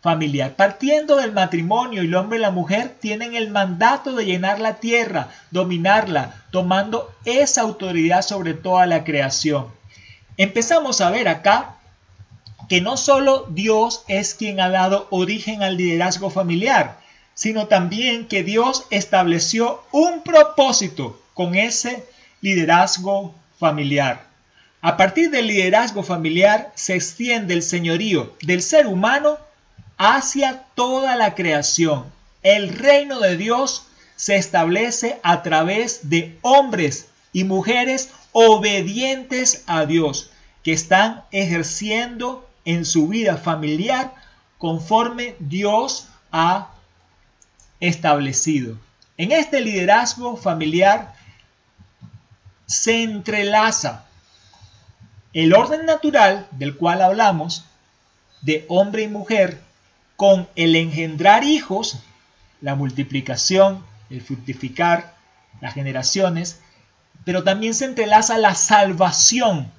familiar. 0.00 0.56
Partiendo 0.56 1.16
del 1.16 1.32
matrimonio, 1.32 2.00
el 2.00 2.14
hombre 2.14 2.38
y 2.38 2.42
la 2.42 2.50
mujer 2.50 2.96
tienen 3.00 3.34
el 3.34 3.50
mandato 3.50 4.14
de 4.14 4.24
llenar 4.24 4.60
la 4.60 4.74
tierra, 4.76 5.28
dominarla, 5.50 6.34
tomando 6.50 7.12
esa 7.24 7.62
autoridad 7.62 8.22
sobre 8.22 8.54
toda 8.54 8.86
la 8.86 9.04
creación. 9.04 9.68
Empezamos 10.36 11.00
a 11.00 11.10
ver 11.10 11.28
acá 11.28 11.76
que 12.68 12.80
no 12.80 12.96
solo 12.96 13.46
Dios 13.50 14.04
es 14.08 14.34
quien 14.34 14.60
ha 14.60 14.70
dado 14.70 15.06
origen 15.10 15.62
al 15.62 15.76
liderazgo 15.76 16.30
familiar, 16.30 16.98
sino 17.34 17.66
también 17.66 18.26
que 18.26 18.42
Dios 18.42 18.86
estableció 18.90 19.82
un 19.92 20.22
propósito 20.22 21.20
con 21.34 21.54
ese 21.54 22.04
liderazgo 22.40 23.34
familiar. 23.58 24.26
A 24.82 24.96
partir 24.96 25.30
del 25.30 25.46
liderazgo 25.48 26.02
familiar 26.02 26.72
se 26.74 26.94
extiende 26.94 27.52
el 27.52 27.62
señorío 27.62 28.34
del 28.40 28.62
ser 28.62 28.86
humano 28.86 29.38
hacia 30.02 30.62
toda 30.74 31.14
la 31.14 31.34
creación. 31.34 32.06
El 32.42 32.70
reino 32.70 33.20
de 33.20 33.36
Dios 33.36 33.86
se 34.16 34.36
establece 34.36 35.20
a 35.22 35.42
través 35.42 36.08
de 36.08 36.38
hombres 36.40 37.08
y 37.34 37.44
mujeres 37.44 38.08
obedientes 38.32 39.62
a 39.66 39.84
Dios, 39.84 40.30
que 40.64 40.72
están 40.72 41.24
ejerciendo 41.32 42.48
en 42.64 42.86
su 42.86 43.08
vida 43.08 43.36
familiar 43.36 44.14
conforme 44.56 45.36
Dios 45.38 46.08
ha 46.32 46.70
establecido. 47.78 48.78
En 49.18 49.32
este 49.32 49.60
liderazgo 49.60 50.38
familiar 50.38 51.14
se 52.64 53.02
entrelaza 53.02 54.06
el 55.34 55.52
orden 55.52 55.84
natural 55.84 56.46
del 56.52 56.74
cual 56.74 57.02
hablamos 57.02 57.66
de 58.40 58.64
hombre 58.68 59.02
y 59.02 59.08
mujer 59.08 59.60
con 60.20 60.50
el 60.54 60.76
engendrar 60.76 61.44
hijos, 61.44 61.98
la 62.60 62.74
multiplicación, 62.74 63.82
el 64.10 64.20
fructificar, 64.20 65.14
las 65.62 65.72
generaciones, 65.72 66.60
pero 67.24 67.42
también 67.42 67.72
se 67.72 67.86
entrelaza 67.86 68.36
la 68.36 68.54
salvación, 68.54 69.72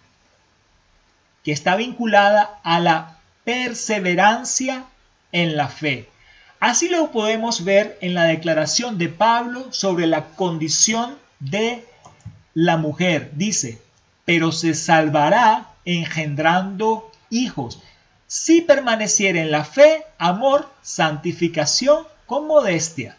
que 1.44 1.52
está 1.52 1.76
vinculada 1.76 2.60
a 2.64 2.80
la 2.80 3.20
perseverancia 3.44 4.86
en 5.32 5.58
la 5.58 5.68
fe. 5.68 6.10
Así 6.60 6.90
lo 6.90 7.12
podemos 7.12 7.64
ver 7.64 8.00
en 8.02 8.16
la 8.16 8.24
declaración 8.24 8.98
de 8.98 9.10
Pablo 9.10 9.72
sobre 9.72 10.08
la 10.08 10.30
condición 10.30 11.20
de 11.40 11.86
la 12.56 12.78
mujer. 12.78 13.30
Dice, 13.36 13.80
pero 14.26 14.52
se 14.52 14.74
salvará 14.74 15.70
engendrando 15.86 17.12
hijos, 17.30 17.84
si 18.32 18.62
permaneciera 18.62 19.42
en 19.42 19.52
la 19.52 19.66
fe, 19.66 20.06
amor, 20.18 20.70
santificación 20.82 22.08
con 22.26 22.48
modestia. 22.48 23.18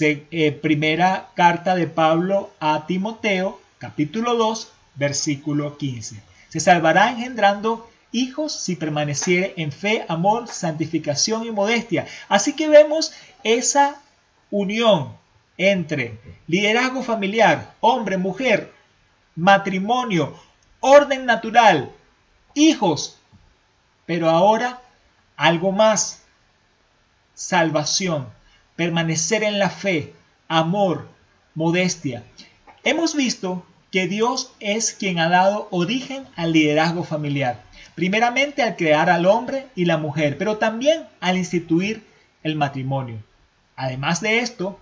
Eh, 0.00 0.52
primera 0.52 1.30
carta 1.32 1.74
de 1.74 1.86
Pablo 1.86 2.50
a 2.60 2.86
Timoteo, 2.86 3.58
capítulo 3.78 4.34
2, 4.34 4.70
versículo 4.96 5.78
15. 5.78 6.22
Se 6.50 6.60
salvará 6.60 7.10
engendrando 7.10 7.90
hijos 8.12 8.52
si 8.52 8.76
permaneciere 8.76 9.54
en 9.56 9.72
fe, 9.72 10.04
amor, 10.08 10.46
santificación 10.48 11.46
y 11.46 11.50
modestia. 11.50 12.06
Así 12.28 12.52
que 12.52 12.68
vemos 12.68 13.14
esa 13.44 13.98
unión 14.50 15.16
entre 15.56 16.18
liderazgo 16.48 17.02
familiar, 17.02 17.72
hombre, 17.80 18.18
mujer, 18.18 18.74
matrimonio, 19.34 20.38
orden 20.80 21.24
natural, 21.24 21.90
hijos, 22.52 23.20
pero 24.06 24.30
ahora 24.30 24.80
algo 25.36 25.72
más, 25.72 26.22
salvación, 27.34 28.28
permanecer 28.76 29.42
en 29.42 29.58
la 29.58 29.70
fe, 29.70 30.14
amor, 30.48 31.08
modestia. 31.54 32.24
Hemos 32.84 33.14
visto 33.14 33.66
que 33.90 34.08
Dios 34.08 34.52
es 34.60 34.92
quien 34.92 35.18
ha 35.18 35.28
dado 35.28 35.68
origen 35.70 36.26
al 36.36 36.52
liderazgo 36.52 37.04
familiar. 37.04 37.62
Primeramente 37.94 38.62
al 38.62 38.76
crear 38.76 39.08
al 39.08 39.24
hombre 39.26 39.68
y 39.76 39.84
la 39.84 39.98
mujer, 39.98 40.36
pero 40.36 40.58
también 40.58 41.04
al 41.20 41.36
instituir 41.36 42.04
el 42.42 42.56
matrimonio. 42.56 43.22
Además 43.76 44.20
de 44.20 44.40
esto, 44.40 44.78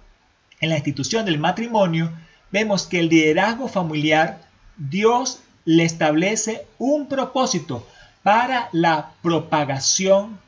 en 0.61 0.71
la 0.71 0.76
institución 0.76 1.26
del 1.26 1.38
matrimonio, 1.38 2.11
vemos 2.50 2.87
que 2.87 3.00
el 3.00 3.09
liderazgo 3.09 3.69
familiar, 3.69 4.41
Dios 4.76 5.41
le 5.64 5.85
establece 5.85 6.67
un 6.79 7.07
propósito 7.07 7.87
para 8.23 8.69
la 8.73 9.12
propagación 9.23 10.41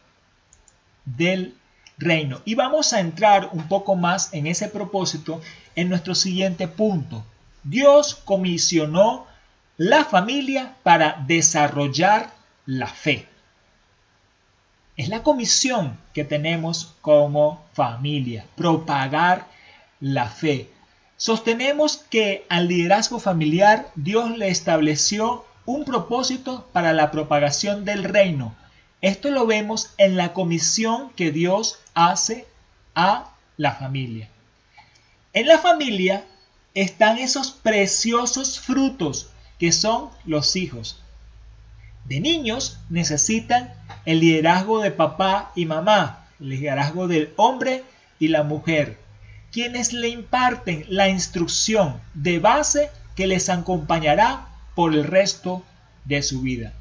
del 1.04 1.57
reino. 1.99 2.40
Y 2.45 2.54
vamos 2.54 2.93
a 2.93 3.00
entrar 3.00 3.50
un 3.52 3.69
poco 3.69 3.97
más 3.97 4.33
en 4.33 4.47
ese 4.47 4.69
propósito 4.69 5.40
en 5.75 5.88
nuestro 5.88 6.14
siguiente 6.14 6.69
punto. 6.69 7.25
Dios 7.62 8.14
comisionó 8.14 9.26
la 9.76 10.04
familia 10.04 10.76
para 10.83 11.23
desarrollar 11.26 12.31
la 12.66 12.87
fe. 12.87 13.28
Es 14.97 15.09
la 15.09 15.23
comisión 15.23 15.99
que 16.12 16.25
tenemos 16.25 16.95
como 17.00 17.64
familia, 17.73 18.47
propagar 18.54 19.49
la 19.99 20.28
fe. 20.28 20.71
Sostenemos 21.16 21.97
que 21.97 22.47
al 22.49 22.69
liderazgo 22.69 23.19
familiar 23.19 23.90
Dios 23.97 24.37
le 24.37 24.49
estableció 24.49 25.45
un 25.66 25.85
propósito 25.85 26.68
para 26.73 26.92
la 26.92 27.11
propagación 27.11 27.85
del 27.85 28.04
reino. 28.04 28.54
Esto 29.00 29.30
lo 29.30 29.47
vemos 29.47 29.90
en 29.99 30.16
la 30.16 30.33
comisión 30.33 31.11
que 31.16 31.30
Dios 31.30 31.78
hace 31.94 32.47
a 32.94 33.33
la 33.56 33.73
familia. 33.73 34.28
En 35.33 35.47
la 35.47 35.59
familia 35.59 36.25
están 36.75 37.18
esos 37.18 37.50
preciosos 37.50 38.59
frutos 38.61 39.30
que 39.59 39.73
son 39.73 40.11
los 40.25 40.56
hijos. 40.56 41.00
De 42.04 42.21
niños 42.21 42.78
necesitan 42.90 43.73
el 44.04 44.21
liderazgo 44.21 44.80
de 44.80 44.90
papá 44.90 45.52
y 45.54 45.66
mamá, 45.66 46.28
el 46.40 46.50
liderazgo 46.50 47.09
del 47.09 47.33
hombre 47.37 47.85
y 48.18 48.28
la 48.28 48.42
mujer, 48.42 48.99
quienes 49.50 49.92
le 49.92 50.09
imparten 50.09 50.85
la 50.88 51.09
instrucción 51.09 52.00
de 52.12 52.38
base 52.38 52.90
que 53.16 53.26
les 53.26 53.49
acompañará 53.49 54.49
por 54.75 54.95
el 54.95 55.04
resto 55.04 55.62
de 56.04 56.23
su 56.23 56.43
vida. 56.43 56.73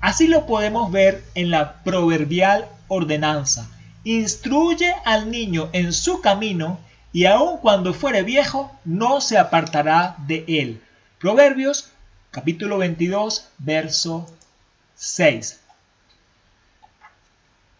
Así 0.00 0.26
lo 0.26 0.46
podemos 0.46 0.90
ver 0.92 1.24
en 1.34 1.50
la 1.50 1.82
proverbial 1.82 2.68
ordenanza. 2.88 3.70
Instruye 4.04 4.94
al 5.04 5.30
niño 5.30 5.70
en 5.72 5.92
su 5.92 6.20
camino 6.20 6.78
y 7.12 7.26
aun 7.26 7.58
cuando 7.58 7.94
fuere 7.94 8.22
viejo 8.22 8.70
no 8.84 9.20
se 9.20 9.38
apartará 9.38 10.16
de 10.26 10.44
él. 10.46 10.82
Proverbios 11.18 11.90
capítulo 12.30 12.78
22, 12.78 13.48
verso 13.58 14.26
6. 14.96 15.60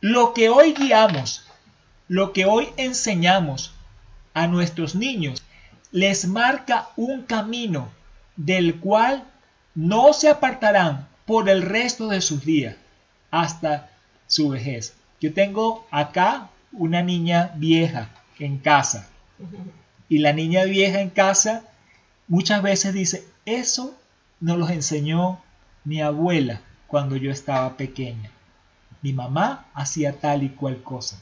Lo 0.00 0.32
que 0.32 0.48
hoy 0.48 0.74
guiamos, 0.74 1.44
lo 2.08 2.32
que 2.32 2.44
hoy 2.44 2.68
enseñamos 2.76 3.74
a 4.32 4.46
nuestros 4.46 4.94
niños, 4.94 5.42
les 5.90 6.26
marca 6.26 6.88
un 6.96 7.22
camino 7.22 7.88
del 8.36 8.80
cual 8.80 9.24
no 9.74 10.12
se 10.12 10.28
apartarán 10.28 11.08
por 11.26 11.48
el 11.48 11.62
resto 11.62 12.08
de 12.08 12.20
sus 12.20 12.44
días 12.44 12.76
hasta 13.30 13.90
su 14.26 14.50
vejez. 14.50 14.94
Yo 15.20 15.32
tengo 15.32 15.86
acá 15.90 16.50
una 16.72 17.02
niña 17.02 17.52
vieja 17.56 18.10
en 18.38 18.58
casa 18.58 19.08
y 20.08 20.18
la 20.18 20.32
niña 20.32 20.64
vieja 20.64 21.00
en 21.00 21.10
casa 21.10 21.64
muchas 22.28 22.62
veces 22.62 22.92
dice, 22.94 23.26
eso 23.44 23.96
nos 24.40 24.58
los 24.58 24.70
enseñó 24.70 25.40
mi 25.84 26.00
abuela 26.00 26.60
cuando 26.86 27.16
yo 27.16 27.30
estaba 27.30 27.76
pequeña. 27.76 28.30
Mi 29.02 29.12
mamá 29.12 29.66
hacía 29.74 30.14
tal 30.14 30.42
y 30.42 30.50
cual 30.50 30.82
cosa. 30.82 31.18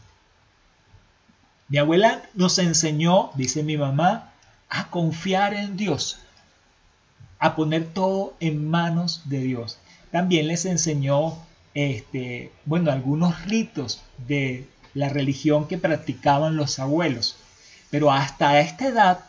Mi 1.69 1.79
abuela 1.79 2.23
nos 2.35 2.59
enseñó, 2.59 3.31
dice 3.35 3.63
mi 3.63 3.77
mamá, 3.77 4.33
a 4.69 4.89
confiar 4.91 5.55
en 5.55 5.77
Dios 5.77 6.19
a 7.43 7.57
poner 7.57 7.87
todo 7.87 8.35
en 8.39 8.71
manos 8.71 9.23
de 9.25 9.41
Dios. 9.41 9.81
También 10.13 10.47
les 10.47 10.65
enseñó, 10.65 11.37
este, 11.75 12.53
bueno, 12.67 12.93
algunos 12.93 13.45
ritos 13.47 14.01
de 14.29 14.69
la 14.95 15.09
religión 15.09 15.67
que 15.67 15.77
practicaban 15.77 16.57
los 16.57 16.79
abuelos. 16.79 17.35
Pero 17.91 18.13
hasta 18.13 18.61
esta 18.61 18.87
edad, 18.87 19.25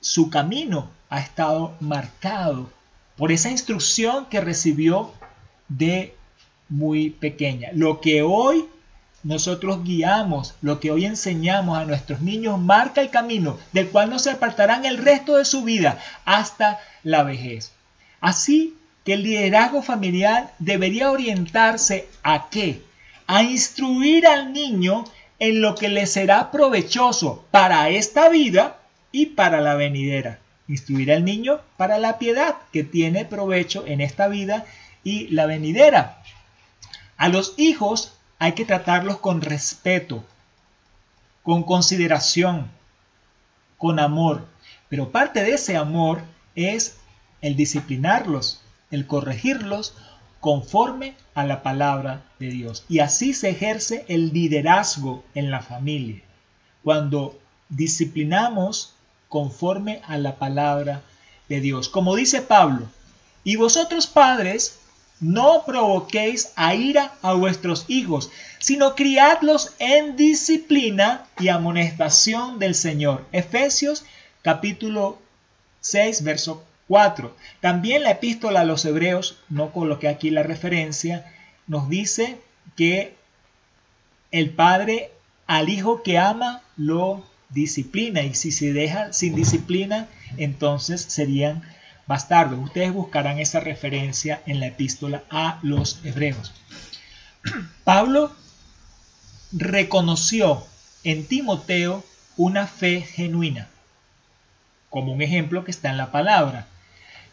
su 0.00 0.30
camino 0.30 0.90
ha 1.10 1.20
estado 1.20 1.76
marcado 1.78 2.72
por 3.16 3.30
esa 3.30 3.52
instrucción 3.52 4.26
que 4.26 4.40
recibió 4.40 5.12
de 5.68 6.16
muy 6.68 7.10
pequeña. 7.10 7.68
Lo 7.72 8.00
que 8.00 8.22
hoy 8.22 8.64
nosotros 9.24 9.84
guiamos, 9.84 10.54
lo 10.60 10.80
que 10.80 10.90
hoy 10.90 11.06
enseñamos 11.06 11.78
a 11.78 11.86
nuestros 11.86 12.20
niños 12.20 12.60
marca 12.60 13.00
el 13.00 13.10
camino 13.10 13.58
del 13.72 13.88
cual 13.88 14.10
no 14.10 14.18
se 14.18 14.30
apartarán 14.30 14.84
el 14.84 14.98
resto 14.98 15.36
de 15.36 15.46
su 15.46 15.64
vida 15.64 15.98
hasta 16.26 16.78
la 17.02 17.22
vejez. 17.22 17.72
Así 18.20 18.76
que 19.04 19.14
el 19.14 19.22
liderazgo 19.22 19.82
familiar 19.82 20.52
debería 20.58 21.10
orientarse 21.10 22.06
a 22.22 22.48
qué? 22.50 22.82
A 23.26 23.42
instruir 23.42 24.26
al 24.26 24.52
niño 24.52 25.04
en 25.38 25.62
lo 25.62 25.74
que 25.74 25.88
le 25.88 26.06
será 26.06 26.50
provechoso 26.50 27.44
para 27.50 27.88
esta 27.88 28.28
vida 28.28 28.78
y 29.10 29.26
para 29.26 29.60
la 29.62 29.74
venidera. 29.74 30.38
Instruir 30.68 31.12
al 31.12 31.24
niño 31.24 31.60
para 31.76 31.98
la 31.98 32.18
piedad 32.18 32.56
que 32.72 32.84
tiene 32.84 33.24
provecho 33.24 33.84
en 33.86 34.00
esta 34.00 34.28
vida 34.28 34.66
y 35.02 35.28
la 35.28 35.46
venidera. 35.46 36.22
A 37.16 37.28
los 37.28 37.54
hijos 37.56 38.14
hay 38.44 38.52
que 38.52 38.66
tratarlos 38.66 39.20
con 39.20 39.40
respeto, 39.40 40.22
con 41.42 41.62
consideración, 41.62 42.70
con 43.78 43.98
amor. 43.98 44.46
Pero 44.90 45.10
parte 45.10 45.42
de 45.42 45.54
ese 45.54 45.78
amor 45.78 46.20
es 46.54 46.98
el 47.40 47.56
disciplinarlos, 47.56 48.60
el 48.90 49.06
corregirlos 49.06 49.94
conforme 50.40 51.16
a 51.34 51.46
la 51.46 51.62
palabra 51.62 52.22
de 52.38 52.50
Dios. 52.50 52.84
Y 52.86 52.98
así 52.98 53.32
se 53.32 53.48
ejerce 53.48 54.04
el 54.08 54.34
liderazgo 54.34 55.24
en 55.34 55.50
la 55.50 55.62
familia. 55.62 56.20
Cuando 56.82 57.40
disciplinamos 57.70 58.92
conforme 59.30 60.02
a 60.06 60.18
la 60.18 60.36
palabra 60.36 61.00
de 61.48 61.62
Dios. 61.62 61.88
Como 61.88 62.14
dice 62.14 62.42
Pablo, 62.42 62.88
y 63.42 63.56
vosotros 63.56 64.06
padres 64.06 64.80
no 65.20 65.64
provoquéis 65.64 66.52
a 66.56 66.74
ira 66.74 67.12
a 67.22 67.34
vuestros 67.34 67.84
hijos, 67.88 68.30
sino 68.58 68.94
criadlos 68.94 69.74
en 69.78 70.16
disciplina 70.16 71.26
y 71.38 71.48
amonestación 71.48 72.58
del 72.58 72.74
Señor. 72.74 73.24
Efesios 73.32 74.04
capítulo 74.42 75.18
6, 75.80 76.24
verso 76.24 76.64
4. 76.88 77.34
También 77.60 78.02
la 78.02 78.10
epístola 78.10 78.60
a 78.60 78.64
los 78.64 78.84
hebreos, 78.84 79.38
no 79.48 79.72
coloqué 79.72 80.08
aquí 80.08 80.30
la 80.30 80.42
referencia, 80.42 81.32
nos 81.66 81.88
dice 81.88 82.38
que 82.76 83.14
el 84.30 84.50
padre 84.50 85.12
al 85.46 85.68
hijo 85.68 86.02
que 86.02 86.18
ama 86.18 86.62
lo 86.76 87.24
disciplina 87.50 88.22
y 88.22 88.34
si 88.34 88.50
se 88.50 88.72
deja 88.72 89.12
sin 89.12 89.34
disciplina, 89.34 90.08
entonces 90.36 91.02
serían 91.02 91.62
bastardos. 92.06 92.58
Ustedes 92.58 92.92
buscarán 92.92 93.38
esa 93.38 93.60
referencia 93.60 94.42
en 94.46 94.60
la 94.60 94.66
epístola 94.66 95.22
a 95.30 95.58
los 95.62 96.00
hebreos. 96.04 96.52
Pablo 97.84 98.32
reconoció 99.52 100.66
en 101.04 101.26
Timoteo 101.26 102.04
una 102.36 102.66
fe 102.66 103.02
genuina, 103.02 103.68
como 104.90 105.12
un 105.12 105.22
ejemplo 105.22 105.64
que 105.64 105.70
está 105.70 105.90
en 105.90 105.96
la 105.96 106.10
palabra. 106.10 106.66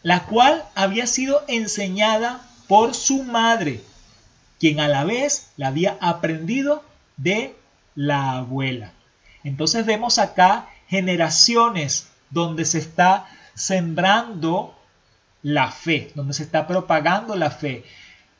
la 0.04 0.24
cual 0.24 0.64
había 0.74 1.06
sido 1.06 1.44
enseñada 1.46 2.40
por 2.66 2.92
su 2.94 3.22
madre, 3.22 3.80
quien 4.58 4.80
a 4.80 4.88
la 4.88 5.04
vez 5.04 5.50
la 5.56 5.68
había 5.68 5.96
aprendido 6.00 6.82
de 7.16 7.54
la 7.94 8.32
abuela. 8.38 8.92
Entonces 9.44 9.86
vemos 9.86 10.18
acá 10.18 10.68
generaciones 10.88 12.08
donde 12.30 12.64
se 12.64 12.78
está 12.78 13.28
sembrando 13.54 14.74
la 15.42 15.70
fe, 15.70 16.12
donde 16.14 16.34
se 16.34 16.44
está 16.44 16.66
propagando 16.66 17.36
la 17.36 17.50
fe. 17.50 17.84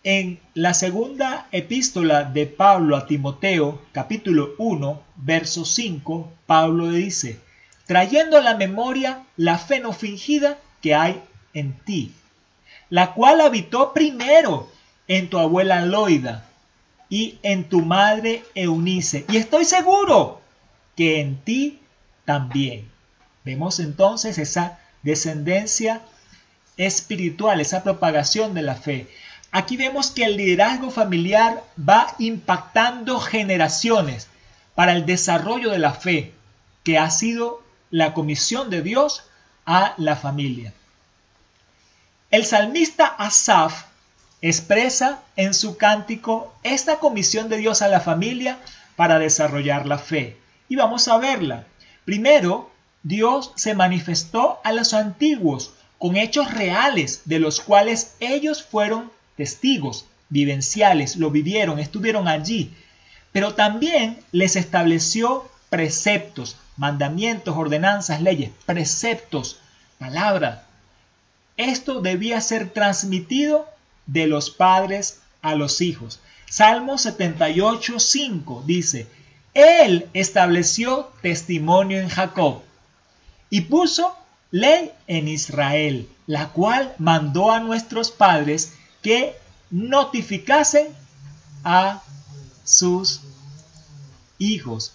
En 0.05 0.40
la 0.55 0.75
segunda 0.75 1.46
epístola 1.53 2.25
de 2.25 2.46
Pablo 2.46 2.96
a 2.96 3.07
Timoteo, 3.07 3.83
capítulo 3.92 4.55
1, 4.59 5.03
verso 5.16 5.64
5, 5.64 6.33
Pablo 6.46 6.90
dice, 6.90 7.38
trayendo 7.87 8.37
a 8.37 8.42
la 8.42 8.57
memoria 8.57 9.25
la 9.37 9.59
fe 9.59 9.81
no 9.81 9.92
fingida 9.92 10.59
que 10.81 10.94
hay 10.94 11.22
en 11.55 11.72
ti, 11.85 12.12
la 12.90 13.14
cual 13.14 13.40
habitó 13.40 13.92
primero 13.92 14.68
en 15.07 15.31
tu 15.31 15.38
abuela 15.38 15.85
Loida 15.87 16.48
y 17.09 17.38
en 17.42 17.68
tu 17.68 17.83
madre 17.83 18.42
Eunice, 18.55 19.25
y 19.29 19.37
estoy 19.37 19.64
seguro 19.64 20.40
que 20.96 21.20
en 21.20 21.37
ti 21.37 21.81
también. 22.25 22.90
Vemos 23.44 23.81
entonces 23.81 24.38
esa 24.38 24.79
descendencia 25.03 26.03
espiritual, 26.77 27.61
esa 27.61 27.83
propagación 27.83 28.55
de 28.55 28.62
la 28.62 28.75
fe. 28.75 29.09
Aquí 29.51 29.77
vemos 29.77 30.11
que 30.11 30.25
el 30.25 30.37
liderazgo 30.37 30.91
familiar 30.91 31.62
va 31.79 32.15
impactando 32.19 33.21
generaciones 33.21 34.29
para 34.75 34.93
el 34.93 35.05
desarrollo 35.05 35.71
de 35.71 35.79
la 35.79 35.93
fe, 35.93 36.33
que 36.85 36.99
ha 36.99 37.11
sido 37.11 37.62
la 37.91 38.15
comisión 38.15 38.71
de 38.71 38.83
Dios 38.83 39.25
a 39.67 39.95
la 39.99 40.17
familia. 40.17 40.73
El 42.31 42.47
salmista 42.47 43.07
Asaf 43.07 43.85
expresa 44.41 45.23
en 45.37 45.53
su 45.53 45.77
cántico 45.77 46.55
esta 46.62 46.99
comisión 46.99 47.51
de 47.51 47.59
Dios 47.59 47.83
a 47.83 47.88
la 47.88 48.01
familia 48.01 48.59
para 48.97 49.19
desarrollar 49.19 49.87
la 49.87 49.99
fe. 49.99 50.38
Y 50.69 50.77
vamos 50.77 51.09
a 51.09 51.19
verla. 51.19 51.67
Primero, 52.07 52.71
Dios 53.03 53.53
se 53.57 53.75
manifestó 53.75 54.61
a 54.62 54.73
los 54.73 54.95
antiguos 54.95 55.73
con 55.99 56.17
hechos 56.17 56.53
reales 56.53 57.23
de 57.25 57.41
los 57.41 57.61
cuales 57.61 58.15
ellos 58.21 58.62
fueron 58.62 59.11
testigos 59.37 60.07
vivenciales, 60.29 61.17
lo 61.17 61.31
vivieron, 61.31 61.79
estuvieron 61.79 62.29
allí. 62.29 62.73
Pero 63.33 63.55
también 63.55 64.19
les 64.31 64.57
estableció 64.57 65.51
preceptos, 65.69 66.57
mandamientos, 66.77 67.57
ordenanzas, 67.57 68.21
leyes, 68.21 68.51
preceptos, 68.67 69.59
palabra. 69.99 70.67
Esto 71.57 72.01
debía 72.01 72.41
ser 72.41 72.71
transmitido 72.71 73.69
de 74.07 74.27
los 74.27 74.51
padres 74.51 75.21
a 75.41 75.55
los 75.55 75.81
hijos. 75.81 76.21
Salmo 76.49 76.99
78, 76.99 77.99
5 77.99 78.62
dice, 78.67 79.07
Él 79.55 80.09
estableció 80.12 81.11
testimonio 81.21 81.99
en 82.01 82.09
Jacob 82.09 82.62
y 83.53 83.61
puso 83.61 84.17
ley 84.51 84.93
en 85.07 85.29
Israel, 85.29 86.09
la 86.27 86.49
cual 86.49 86.95
mandó 86.97 87.53
a 87.53 87.61
nuestros 87.61 88.11
padres 88.11 88.73
que 89.03 89.37
notificasen 89.71 90.87
a 91.62 92.03
sus 92.65 93.21
hijos. 94.38 94.95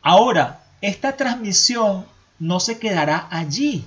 Ahora, 0.00 0.62
esta 0.82 1.16
transmisión 1.16 2.06
no 2.38 2.60
se 2.60 2.78
quedará 2.78 3.26
allí, 3.32 3.84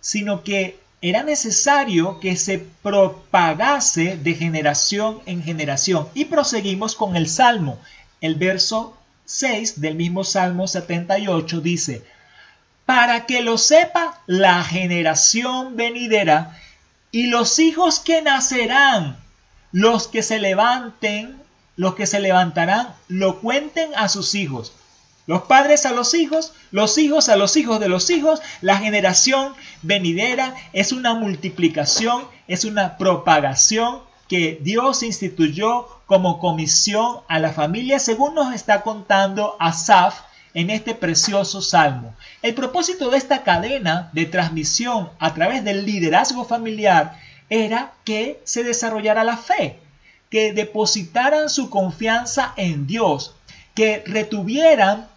sino 0.00 0.42
que 0.42 0.80
era 1.00 1.22
necesario 1.22 2.18
que 2.18 2.34
se 2.34 2.58
propagase 2.82 4.16
de 4.16 4.34
generación 4.34 5.20
en 5.24 5.44
generación. 5.44 6.08
Y 6.14 6.24
proseguimos 6.24 6.96
con 6.96 7.14
el 7.14 7.28
Salmo. 7.28 7.78
El 8.20 8.34
verso 8.34 8.95
6 9.26 9.80
del 9.80 9.96
mismo 9.96 10.24
Salmo 10.24 10.68
78 10.68 11.60
dice, 11.60 12.04
para 12.86 13.26
que 13.26 13.42
lo 13.42 13.58
sepa 13.58 14.20
la 14.26 14.62
generación 14.62 15.76
venidera 15.76 16.56
y 17.10 17.26
los 17.26 17.58
hijos 17.58 17.98
que 17.98 18.22
nacerán, 18.22 19.16
los 19.72 20.06
que 20.06 20.22
se 20.22 20.38
levanten, 20.38 21.36
los 21.74 21.96
que 21.96 22.06
se 22.06 22.20
levantarán, 22.20 22.94
lo 23.08 23.40
cuenten 23.40 23.90
a 23.96 24.08
sus 24.08 24.34
hijos. 24.34 24.72
Los 25.26 25.42
padres 25.42 25.86
a 25.86 25.92
los 25.92 26.14
hijos, 26.14 26.52
los 26.70 26.96
hijos 26.98 27.28
a 27.28 27.36
los 27.36 27.56
hijos 27.56 27.80
de 27.80 27.88
los 27.88 28.10
hijos, 28.10 28.40
la 28.60 28.78
generación 28.78 29.54
venidera 29.82 30.54
es 30.72 30.92
una 30.92 31.14
multiplicación, 31.14 32.24
es 32.46 32.64
una 32.64 32.96
propagación 32.96 34.02
que 34.28 34.58
Dios 34.62 35.02
instituyó 35.02 35.88
como 36.06 36.38
comisión 36.38 37.18
a 37.28 37.38
la 37.38 37.52
familia, 37.52 37.98
según 37.98 38.34
nos 38.34 38.54
está 38.54 38.82
contando 38.82 39.56
Asaf 39.58 40.20
en 40.54 40.70
este 40.70 40.94
precioso 40.94 41.60
salmo. 41.60 42.14
El 42.42 42.54
propósito 42.54 43.10
de 43.10 43.18
esta 43.18 43.42
cadena 43.42 44.08
de 44.12 44.24
transmisión 44.24 45.10
a 45.18 45.34
través 45.34 45.64
del 45.64 45.84
liderazgo 45.84 46.44
familiar 46.44 47.20
era 47.50 47.92
que 48.04 48.40
se 48.44 48.64
desarrollara 48.64 49.24
la 49.24 49.36
fe, 49.36 49.78
que 50.30 50.52
depositaran 50.52 51.50
su 51.50 51.70
confianza 51.70 52.54
en 52.56 52.86
Dios, 52.86 53.34
que 53.74 54.02
retuvieran 54.06 55.08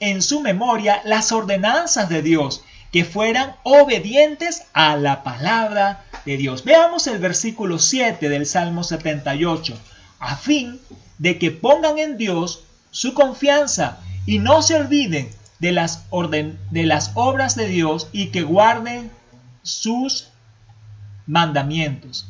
en 0.00 0.20
su 0.20 0.40
memoria 0.40 1.00
las 1.04 1.32
ordenanzas 1.32 2.08
de 2.08 2.20
Dios, 2.20 2.64
que 2.92 3.04
fueran 3.04 3.56
obedientes 3.62 4.64
a 4.74 4.96
la 4.96 5.22
palabra 5.22 6.04
de 6.26 6.36
Dios. 6.36 6.64
Veamos 6.64 7.06
el 7.06 7.18
versículo 7.18 7.78
7 7.78 8.28
del 8.28 8.44
Salmo 8.44 8.84
78, 8.84 9.78
a 10.22 10.36
fin 10.36 10.80
de 11.18 11.38
que 11.38 11.50
pongan 11.50 11.98
en 11.98 12.16
Dios 12.16 12.62
su 12.92 13.12
confianza 13.12 13.98
y 14.24 14.38
no 14.38 14.62
se 14.62 14.76
olviden 14.76 15.28
de 15.58 15.72
las, 15.72 16.06
orden, 16.10 16.58
de 16.70 16.84
las 16.86 17.10
obras 17.14 17.56
de 17.56 17.66
Dios 17.66 18.08
y 18.12 18.28
que 18.28 18.42
guarden 18.42 19.10
sus 19.62 20.28
mandamientos. 21.26 22.28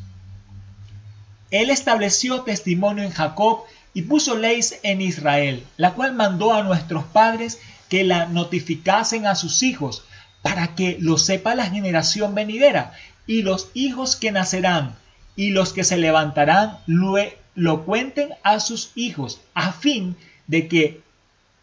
Él 1.51 1.69
estableció 1.69 2.43
testimonio 2.43 3.05
en 3.05 3.11
Jacob 3.11 3.65
y 3.93 4.03
puso 4.03 4.37
leyes 4.37 4.81
en 4.83 5.03
Israel, 5.03 5.67
la 5.77 5.93
cual 5.93 6.15
mandó 6.15 6.55
a 6.55 6.63
nuestros 6.63 7.05
padres 7.05 7.61
que 7.91 8.05
la 8.05 8.25
notificasen 8.25 9.27
a 9.27 9.35
sus 9.35 9.63
hijos, 9.63 10.05
para 10.41 10.75
que 10.75 10.97
lo 10.99 11.19
sepa 11.19 11.55
la 11.55 11.67
generación 11.67 12.35
venidera, 12.35 12.95
y 13.27 13.43
los 13.43 13.69
hijos 13.75 14.17
que 14.17 14.33
nacerán, 14.33 14.97
y 15.37 15.51
los 15.51 15.75
que 15.75 15.85
se 15.85 15.99
levantarán, 15.99 16.79
lo, 16.87 17.17
lo 17.55 17.85
cuenten 17.85 18.31
a 18.43 18.61
sus 18.61 18.93
hijos, 18.95 19.41
a 19.55 19.73
fin 19.73 20.17
de 20.47 20.69
que 20.69 21.03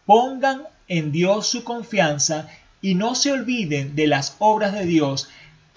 pongan 0.06 0.62
en 0.88 1.12
Dios 1.12 1.46
su 1.46 1.64
confianza 1.64 2.48
y 2.82 2.94
no 2.94 3.14
se 3.14 3.32
olviden 3.32 3.94
de 3.94 4.06
las 4.06 4.36
obras 4.38 4.72
de 4.72 4.84
Dios, 4.86 5.28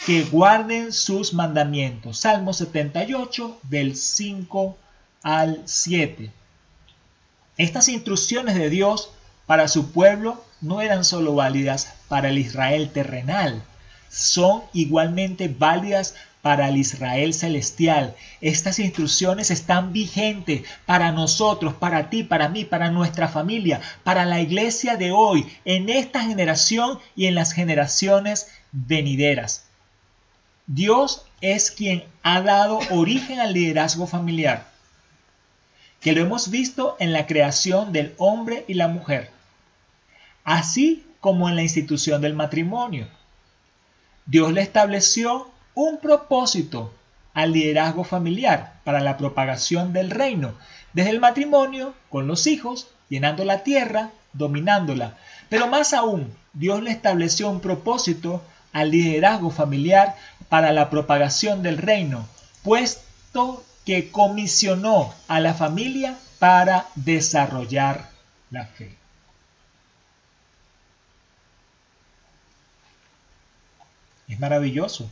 que 0.06 0.24
guarden 0.24 0.92
sus 0.92 1.34
mandamientos. 1.34 2.20
Salmo 2.20 2.54
78 2.54 3.60
del 3.64 3.96
5 3.96 4.78
al 5.22 5.62
7. 5.66 6.32
Estas 7.58 7.88
instrucciones 7.88 8.56
de 8.56 8.70
Dios 8.70 9.12
para 9.46 9.68
su 9.68 9.92
pueblo 9.92 10.44
no 10.62 10.82
eran 10.82 11.06
solo 11.06 11.36
válidas 11.36 11.94
para 12.08 12.30
el 12.30 12.38
Israel 12.38 12.92
terrenal, 12.92 13.64
son 14.14 14.64
igualmente 14.74 15.48
válidas 15.48 16.16
para 16.44 16.68
el 16.70 16.78
Israel 16.78 17.34
celestial. 17.34 18.16
Estas 18.42 18.78
instrucciones 18.78 19.50
están 19.50 19.92
vigentes 19.92 20.64
para 20.86 21.12
nosotros, 21.12 21.74
para 21.74 22.10
ti, 22.10 22.24
para 22.24 22.50
mí, 22.50 22.66
para 22.66 22.92
nuestra 22.92 23.28
familia, 23.28 23.82
para 24.04 24.26
la 24.26 24.40
iglesia 24.42 24.98
de 24.98 25.12
hoy, 25.12 25.48
en 25.66 25.90
esta 25.90 26.22
generación 26.22 27.00
y 27.16 27.26
en 27.28 27.36
las 27.36 27.54
generaciones 27.54 28.50
venideras. 28.72 29.66
Dios 30.68 31.26
es 31.42 31.72
quien 31.72 32.04
ha 32.22 32.42
dado 32.42 32.80
origen 32.92 33.40
al 33.40 33.54
liderazgo 33.54 34.06
familiar, 34.06 34.68
que 36.02 36.12
lo 36.12 36.22
hemos 36.22 36.50
visto 36.50 36.98
en 37.00 37.14
la 37.14 37.26
creación 37.26 37.94
del 37.94 38.14
hombre 38.18 38.66
y 38.68 38.76
la 38.76 38.90
mujer, 38.90 39.32
así 40.44 41.06
como 41.20 41.48
en 41.48 41.56
la 41.56 41.64
institución 41.64 42.22
del 42.22 42.34
matrimonio. 42.34 43.08
Dios 44.26 44.54
le 44.54 44.62
estableció 44.62 45.52
un 45.76 45.98
propósito 45.98 46.94
al 47.34 47.52
liderazgo 47.52 48.04
familiar 48.04 48.80
para 48.84 49.00
la 49.00 49.18
propagación 49.18 49.92
del 49.92 50.12
reino, 50.12 50.54
desde 50.94 51.10
el 51.10 51.20
matrimonio, 51.20 51.94
con 52.10 52.28
los 52.28 52.48
hijos, 52.48 52.88
llenando 53.10 53.44
la 53.44 53.64
tierra, 53.64 54.12
dominándola. 54.34 55.18
Pero 55.50 55.68
más 55.68 55.94
aún, 55.94 56.34
Dios 56.54 56.82
le 56.84 56.92
estableció 56.92 57.50
un 57.50 57.60
propósito 57.60 58.42
al 58.72 58.92
liderazgo 58.92 59.50
familiar 59.50 60.16
para 60.50 60.72
la 60.72 60.90
propagación 60.90 61.64
del 61.64 61.78
reino, 61.78 62.28
puesto 62.64 63.64
que 63.86 64.10
comisionó 64.10 65.14
a 65.28 65.40
la 65.40 65.54
familia 65.54 66.18
para 66.40 66.88
desarrollar 66.96 68.10
la 68.50 68.66
fe. 68.66 69.03
Es 74.28 74.40
maravilloso. 74.40 75.10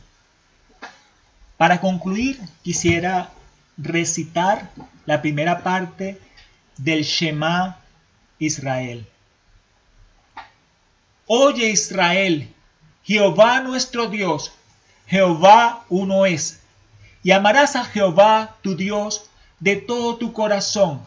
Para 1.56 1.80
concluir, 1.80 2.40
quisiera 2.62 3.30
recitar 3.76 4.70
la 5.06 5.22
primera 5.22 5.62
parte 5.62 6.20
del 6.76 7.02
Shema 7.04 7.78
Israel. 8.38 9.06
Oye 11.26 11.70
Israel, 11.70 12.52
Jehová 13.04 13.60
nuestro 13.60 14.08
Dios, 14.08 14.52
Jehová 15.06 15.84
uno 15.88 16.26
es. 16.26 16.60
Y 17.22 17.30
amarás 17.30 17.76
a 17.76 17.84
Jehová 17.84 18.56
tu 18.62 18.74
Dios 18.74 19.30
de 19.60 19.76
todo 19.76 20.16
tu 20.16 20.32
corazón, 20.32 21.00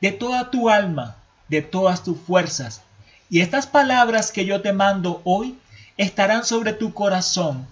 de 0.00 0.10
toda 0.10 0.50
tu 0.50 0.68
alma, 0.68 1.16
de 1.48 1.62
todas 1.62 2.02
tus 2.02 2.18
fuerzas. 2.18 2.82
Y 3.28 3.40
estas 3.40 3.68
palabras 3.68 4.32
que 4.32 4.44
yo 4.44 4.60
te 4.60 4.72
mando 4.72 5.22
hoy 5.24 5.56
estarán 6.00 6.46
sobre 6.46 6.72
tu 6.72 6.94
corazón 6.94 7.66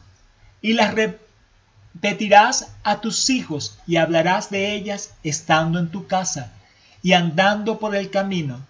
y 0.60 0.74
las 0.74 0.92
repetirás 0.92 2.74
a 2.82 3.00
tus 3.00 3.30
hijos 3.30 3.78
y 3.86 3.96
hablarás 3.96 4.50
de 4.50 4.74
ellas 4.74 5.14
estando 5.22 5.78
en 5.78 5.90
tu 5.90 6.06
casa 6.06 6.52
y 7.02 7.14
andando 7.14 7.78
por 7.78 7.96
el 7.96 8.10
camino 8.10 8.60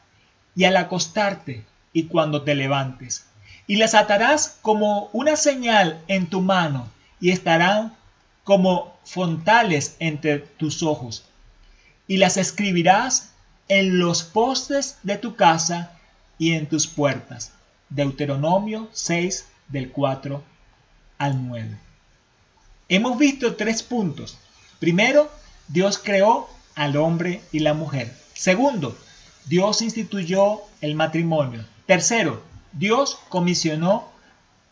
y 0.55 0.63
al 0.65 0.77
acostarte 0.77 1.65
y 1.93 2.05
cuando 2.05 2.43
te 2.43 2.55
levantes. 2.55 3.25
Y 3.67 3.77
las 3.77 3.95
atarás 3.95 4.59
como 4.63 5.11
una 5.13 5.35
señal 5.35 6.01
en 6.07 6.29
tu 6.29 6.41
mano 6.41 6.89
y 7.21 7.33
estarán 7.33 7.97
como 8.45 8.97
frontales 9.05 9.97
entre 9.99 10.39
tus 10.39 10.85
ojos. 10.85 11.25
Y 12.07 12.19
las 12.19 12.37
escribirás 12.37 13.33
en 13.67 13.99
los 13.99 14.23
postes 14.23 14.99
de 15.03 15.19
tu 15.19 15.35
casa 15.35 15.91
y 16.39 16.53
en 16.53 16.69
tus 16.69 16.87
puertas. 16.87 17.58
Deuteronomio 17.91 18.89
6 18.93 19.47
del 19.69 19.91
4 19.91 20.43
al 21.19 21.49
9. 21.49 21.79
Hemos 22.89 23.19
visto 23.19 23.57
tres 23.57 23.83
puntos. 23.83 24.39
Primero, 24.79 25.31
Dios 25.69 25.99
creó 25.99 26.49
al 26.75 26.97
hombre 26.97 27.41
y 27.53 27.59
la 27.59 27.75
mujer. 27.75 28.15
Segundo, 28.35 28.97
Dios 29.47 29.83
instituyó 29.83 30.61
el 30.81 30.95
matrimonio. 30.95 31.65
Tercero, 31.87 32.43
Dios 32.73 33.19
comisionó 33.29 34.09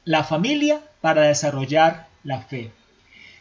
la 0.04 0.22
familia 0.22 0.80
para 1.00 1.22
desarrollar 1.22 2.08
la 2.22 2.42
fe. 2.42 2.72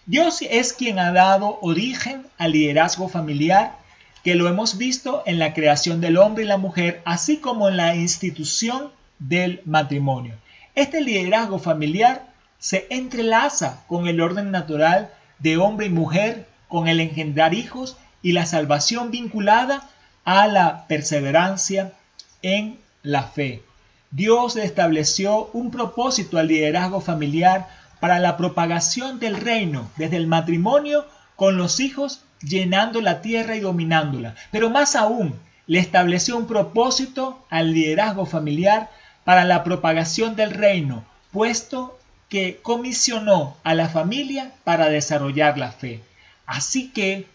Dios 0.06 0.42
es 0.42 0.74
quien 0.74 1.00
ha 1.00 1.12
dado 1.12 1.60
origen 1.62 2.26
al 2.38 2.52
liderazgo 2.52 3.10
familiar 3.10 3.78
que 4.24 4.36
lo 4.36 4.48
hemos 4.48 4.78
visto 4.78 5.24
en 5.26 5.40
la 5.40 5.54
creación 5.54 6.02
del 6.02 6.18
hombre 6.18 6.44
y 6.44 6.48
la 6.48 6.58
mujer, 6.58 7.02
así 7.06 7.38
como 7.38 7.70
en 7.70 7.78
la 7.78 7.96
institución 7.96 8.92
del 9.20 9.62
matrimonio. 9.66 10.36
Este 10.76 11.02
liderazgo 11.02 11.60
familiar 11.60 12.28
se 12.60 12.88
entrelaza 12.90 13.84
con 13.88 14.08
el 14.08 14.22
orden 14.22 14.52
natural 14.52 15.14
de 15.40 15.58
hombre 15.58 15.88
y 15.88 15.90
mujer, 15.90 16.48
con 16.68 16.88
el 16.88 17.00
engendrar 17.00 17.54
hijos 17.54 17.98
y 18.22 18.32
la 18.32 18.46
salvación 18.46 19.12
vinculada 19.12 19.88
a 20.24 20.48
la 20.48 20.88
perseverancia 20.88 21.94
en 22.42 22.80
la 23.04 23.24
fe. 23.24 23.64
Dios 24.12 24.56
estableció 24.56 25.50
un 25.54 25.72
propósito 25.72 26.38
al 26.38 26.48
liderazgo 26.48 27.02
familiar 27.02 27.68
para 28.00 28.20
la 28.20 28.38
propagación 28.38 29.20
del 29.20 29.36
reino 29.36 29.90
desde 29.98 30.18
el 30.18 30.28
matrimonio 30.28 31.06
con 31.36 31.58
los 31.58 31.80
hijos 31.80 32.22
llenando 32.42 33.02
la 33.02 33.22
tierra 33.22 33.56
y 33.56 33.60
dominándola. 33.60 34.36
Pero 34.52 34.70
más 34.70 34.96
aún, 34.96 35.40
le 35.68 35.80
estableció 35.80 36.38
un 36.38 36.48
propósito 36.48 37.46
al 37.50 37.74
liderazgo 37.74 38.26
familiar 38.26 38.90
para 39.26 39.44
la 39.44 39.66
propagación 39.66 40.38
del 40.38 40.52
reino, 40.52 41.04
puesto 41.32 42.00
que 42.30 42.60
comisionó 42.62 43.58
a 43.64 43.74
la 43.74 43.90
familia 43.90 44.54
para 44.64 44.88
desarrollar 44.88 45.58
la 45.58 45.72
fe. 45.72 46.02
Así 46.46 46.92
que 46.92 47.26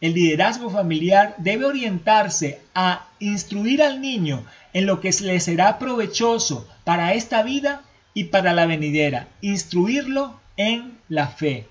el 0.00 0.12
liderazgo 0.14 0.68
familiar 0.68 1.34
debe 1.38 1.64
orientarse 1.64 2.60
a 2.74 3.06
instruir 3.18 3.82
al 3.82 4.02
niño 4.02 4.44
en 4.74 4.86
lo 4.86 5.00
que 5.00 5.10
le 5.22 5.40
será 5.40 5.78
provechoso 5.78 6.68
para 6.84 7.14
esta 7.14 7.42
vida 7.42 7.82
y 8.12 8.24
para 8.24 8.52
la 8.52 8.66
venidera, 8.66 9.28
instruirlo 9.40 10.38
en 10.56 10.98
la 11.08 11.28
fe, 11.28 11.66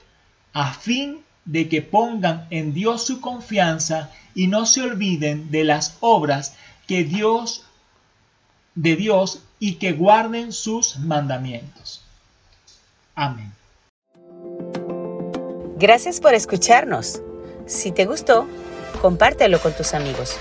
a 0.54 0.74
fin 0.74 1.20
de 1.44 1.68
que 1.70 1.82
pongan 1.82 2.48
en 2.50 2.74
Dios 2.74 3.06
su 3.06 3.20
confianza 3.20 4.10
y 4.34 4.48
no 4.48 4.66
se 4.66 4.82
olviden 4.82 5.52
de 5.52 5.64
las 5.64 5.98
obras 6.00 6.56
que 6.88 7.04
Dios 7.04 7.66
de 8.76 8.96
Dios 8.96 9.42
y 9.66 9.78
que 9.78 9.94
guarden 9.94 10.54
sus 10.54 11.00
mandamientos. 11.00 12.04
Amén. 13.16 13.52
Gracias 15.80 16.20
por 16.20 16.36
escucharnos. 16.36 17.20
Si 17.66 17.92
te 17.92 18.06
gustó, 18.06 18.46
compártelo 19.02 19.60
con 19.60 19.74
tus 19.74 19.96
amigos. 19.96 20.38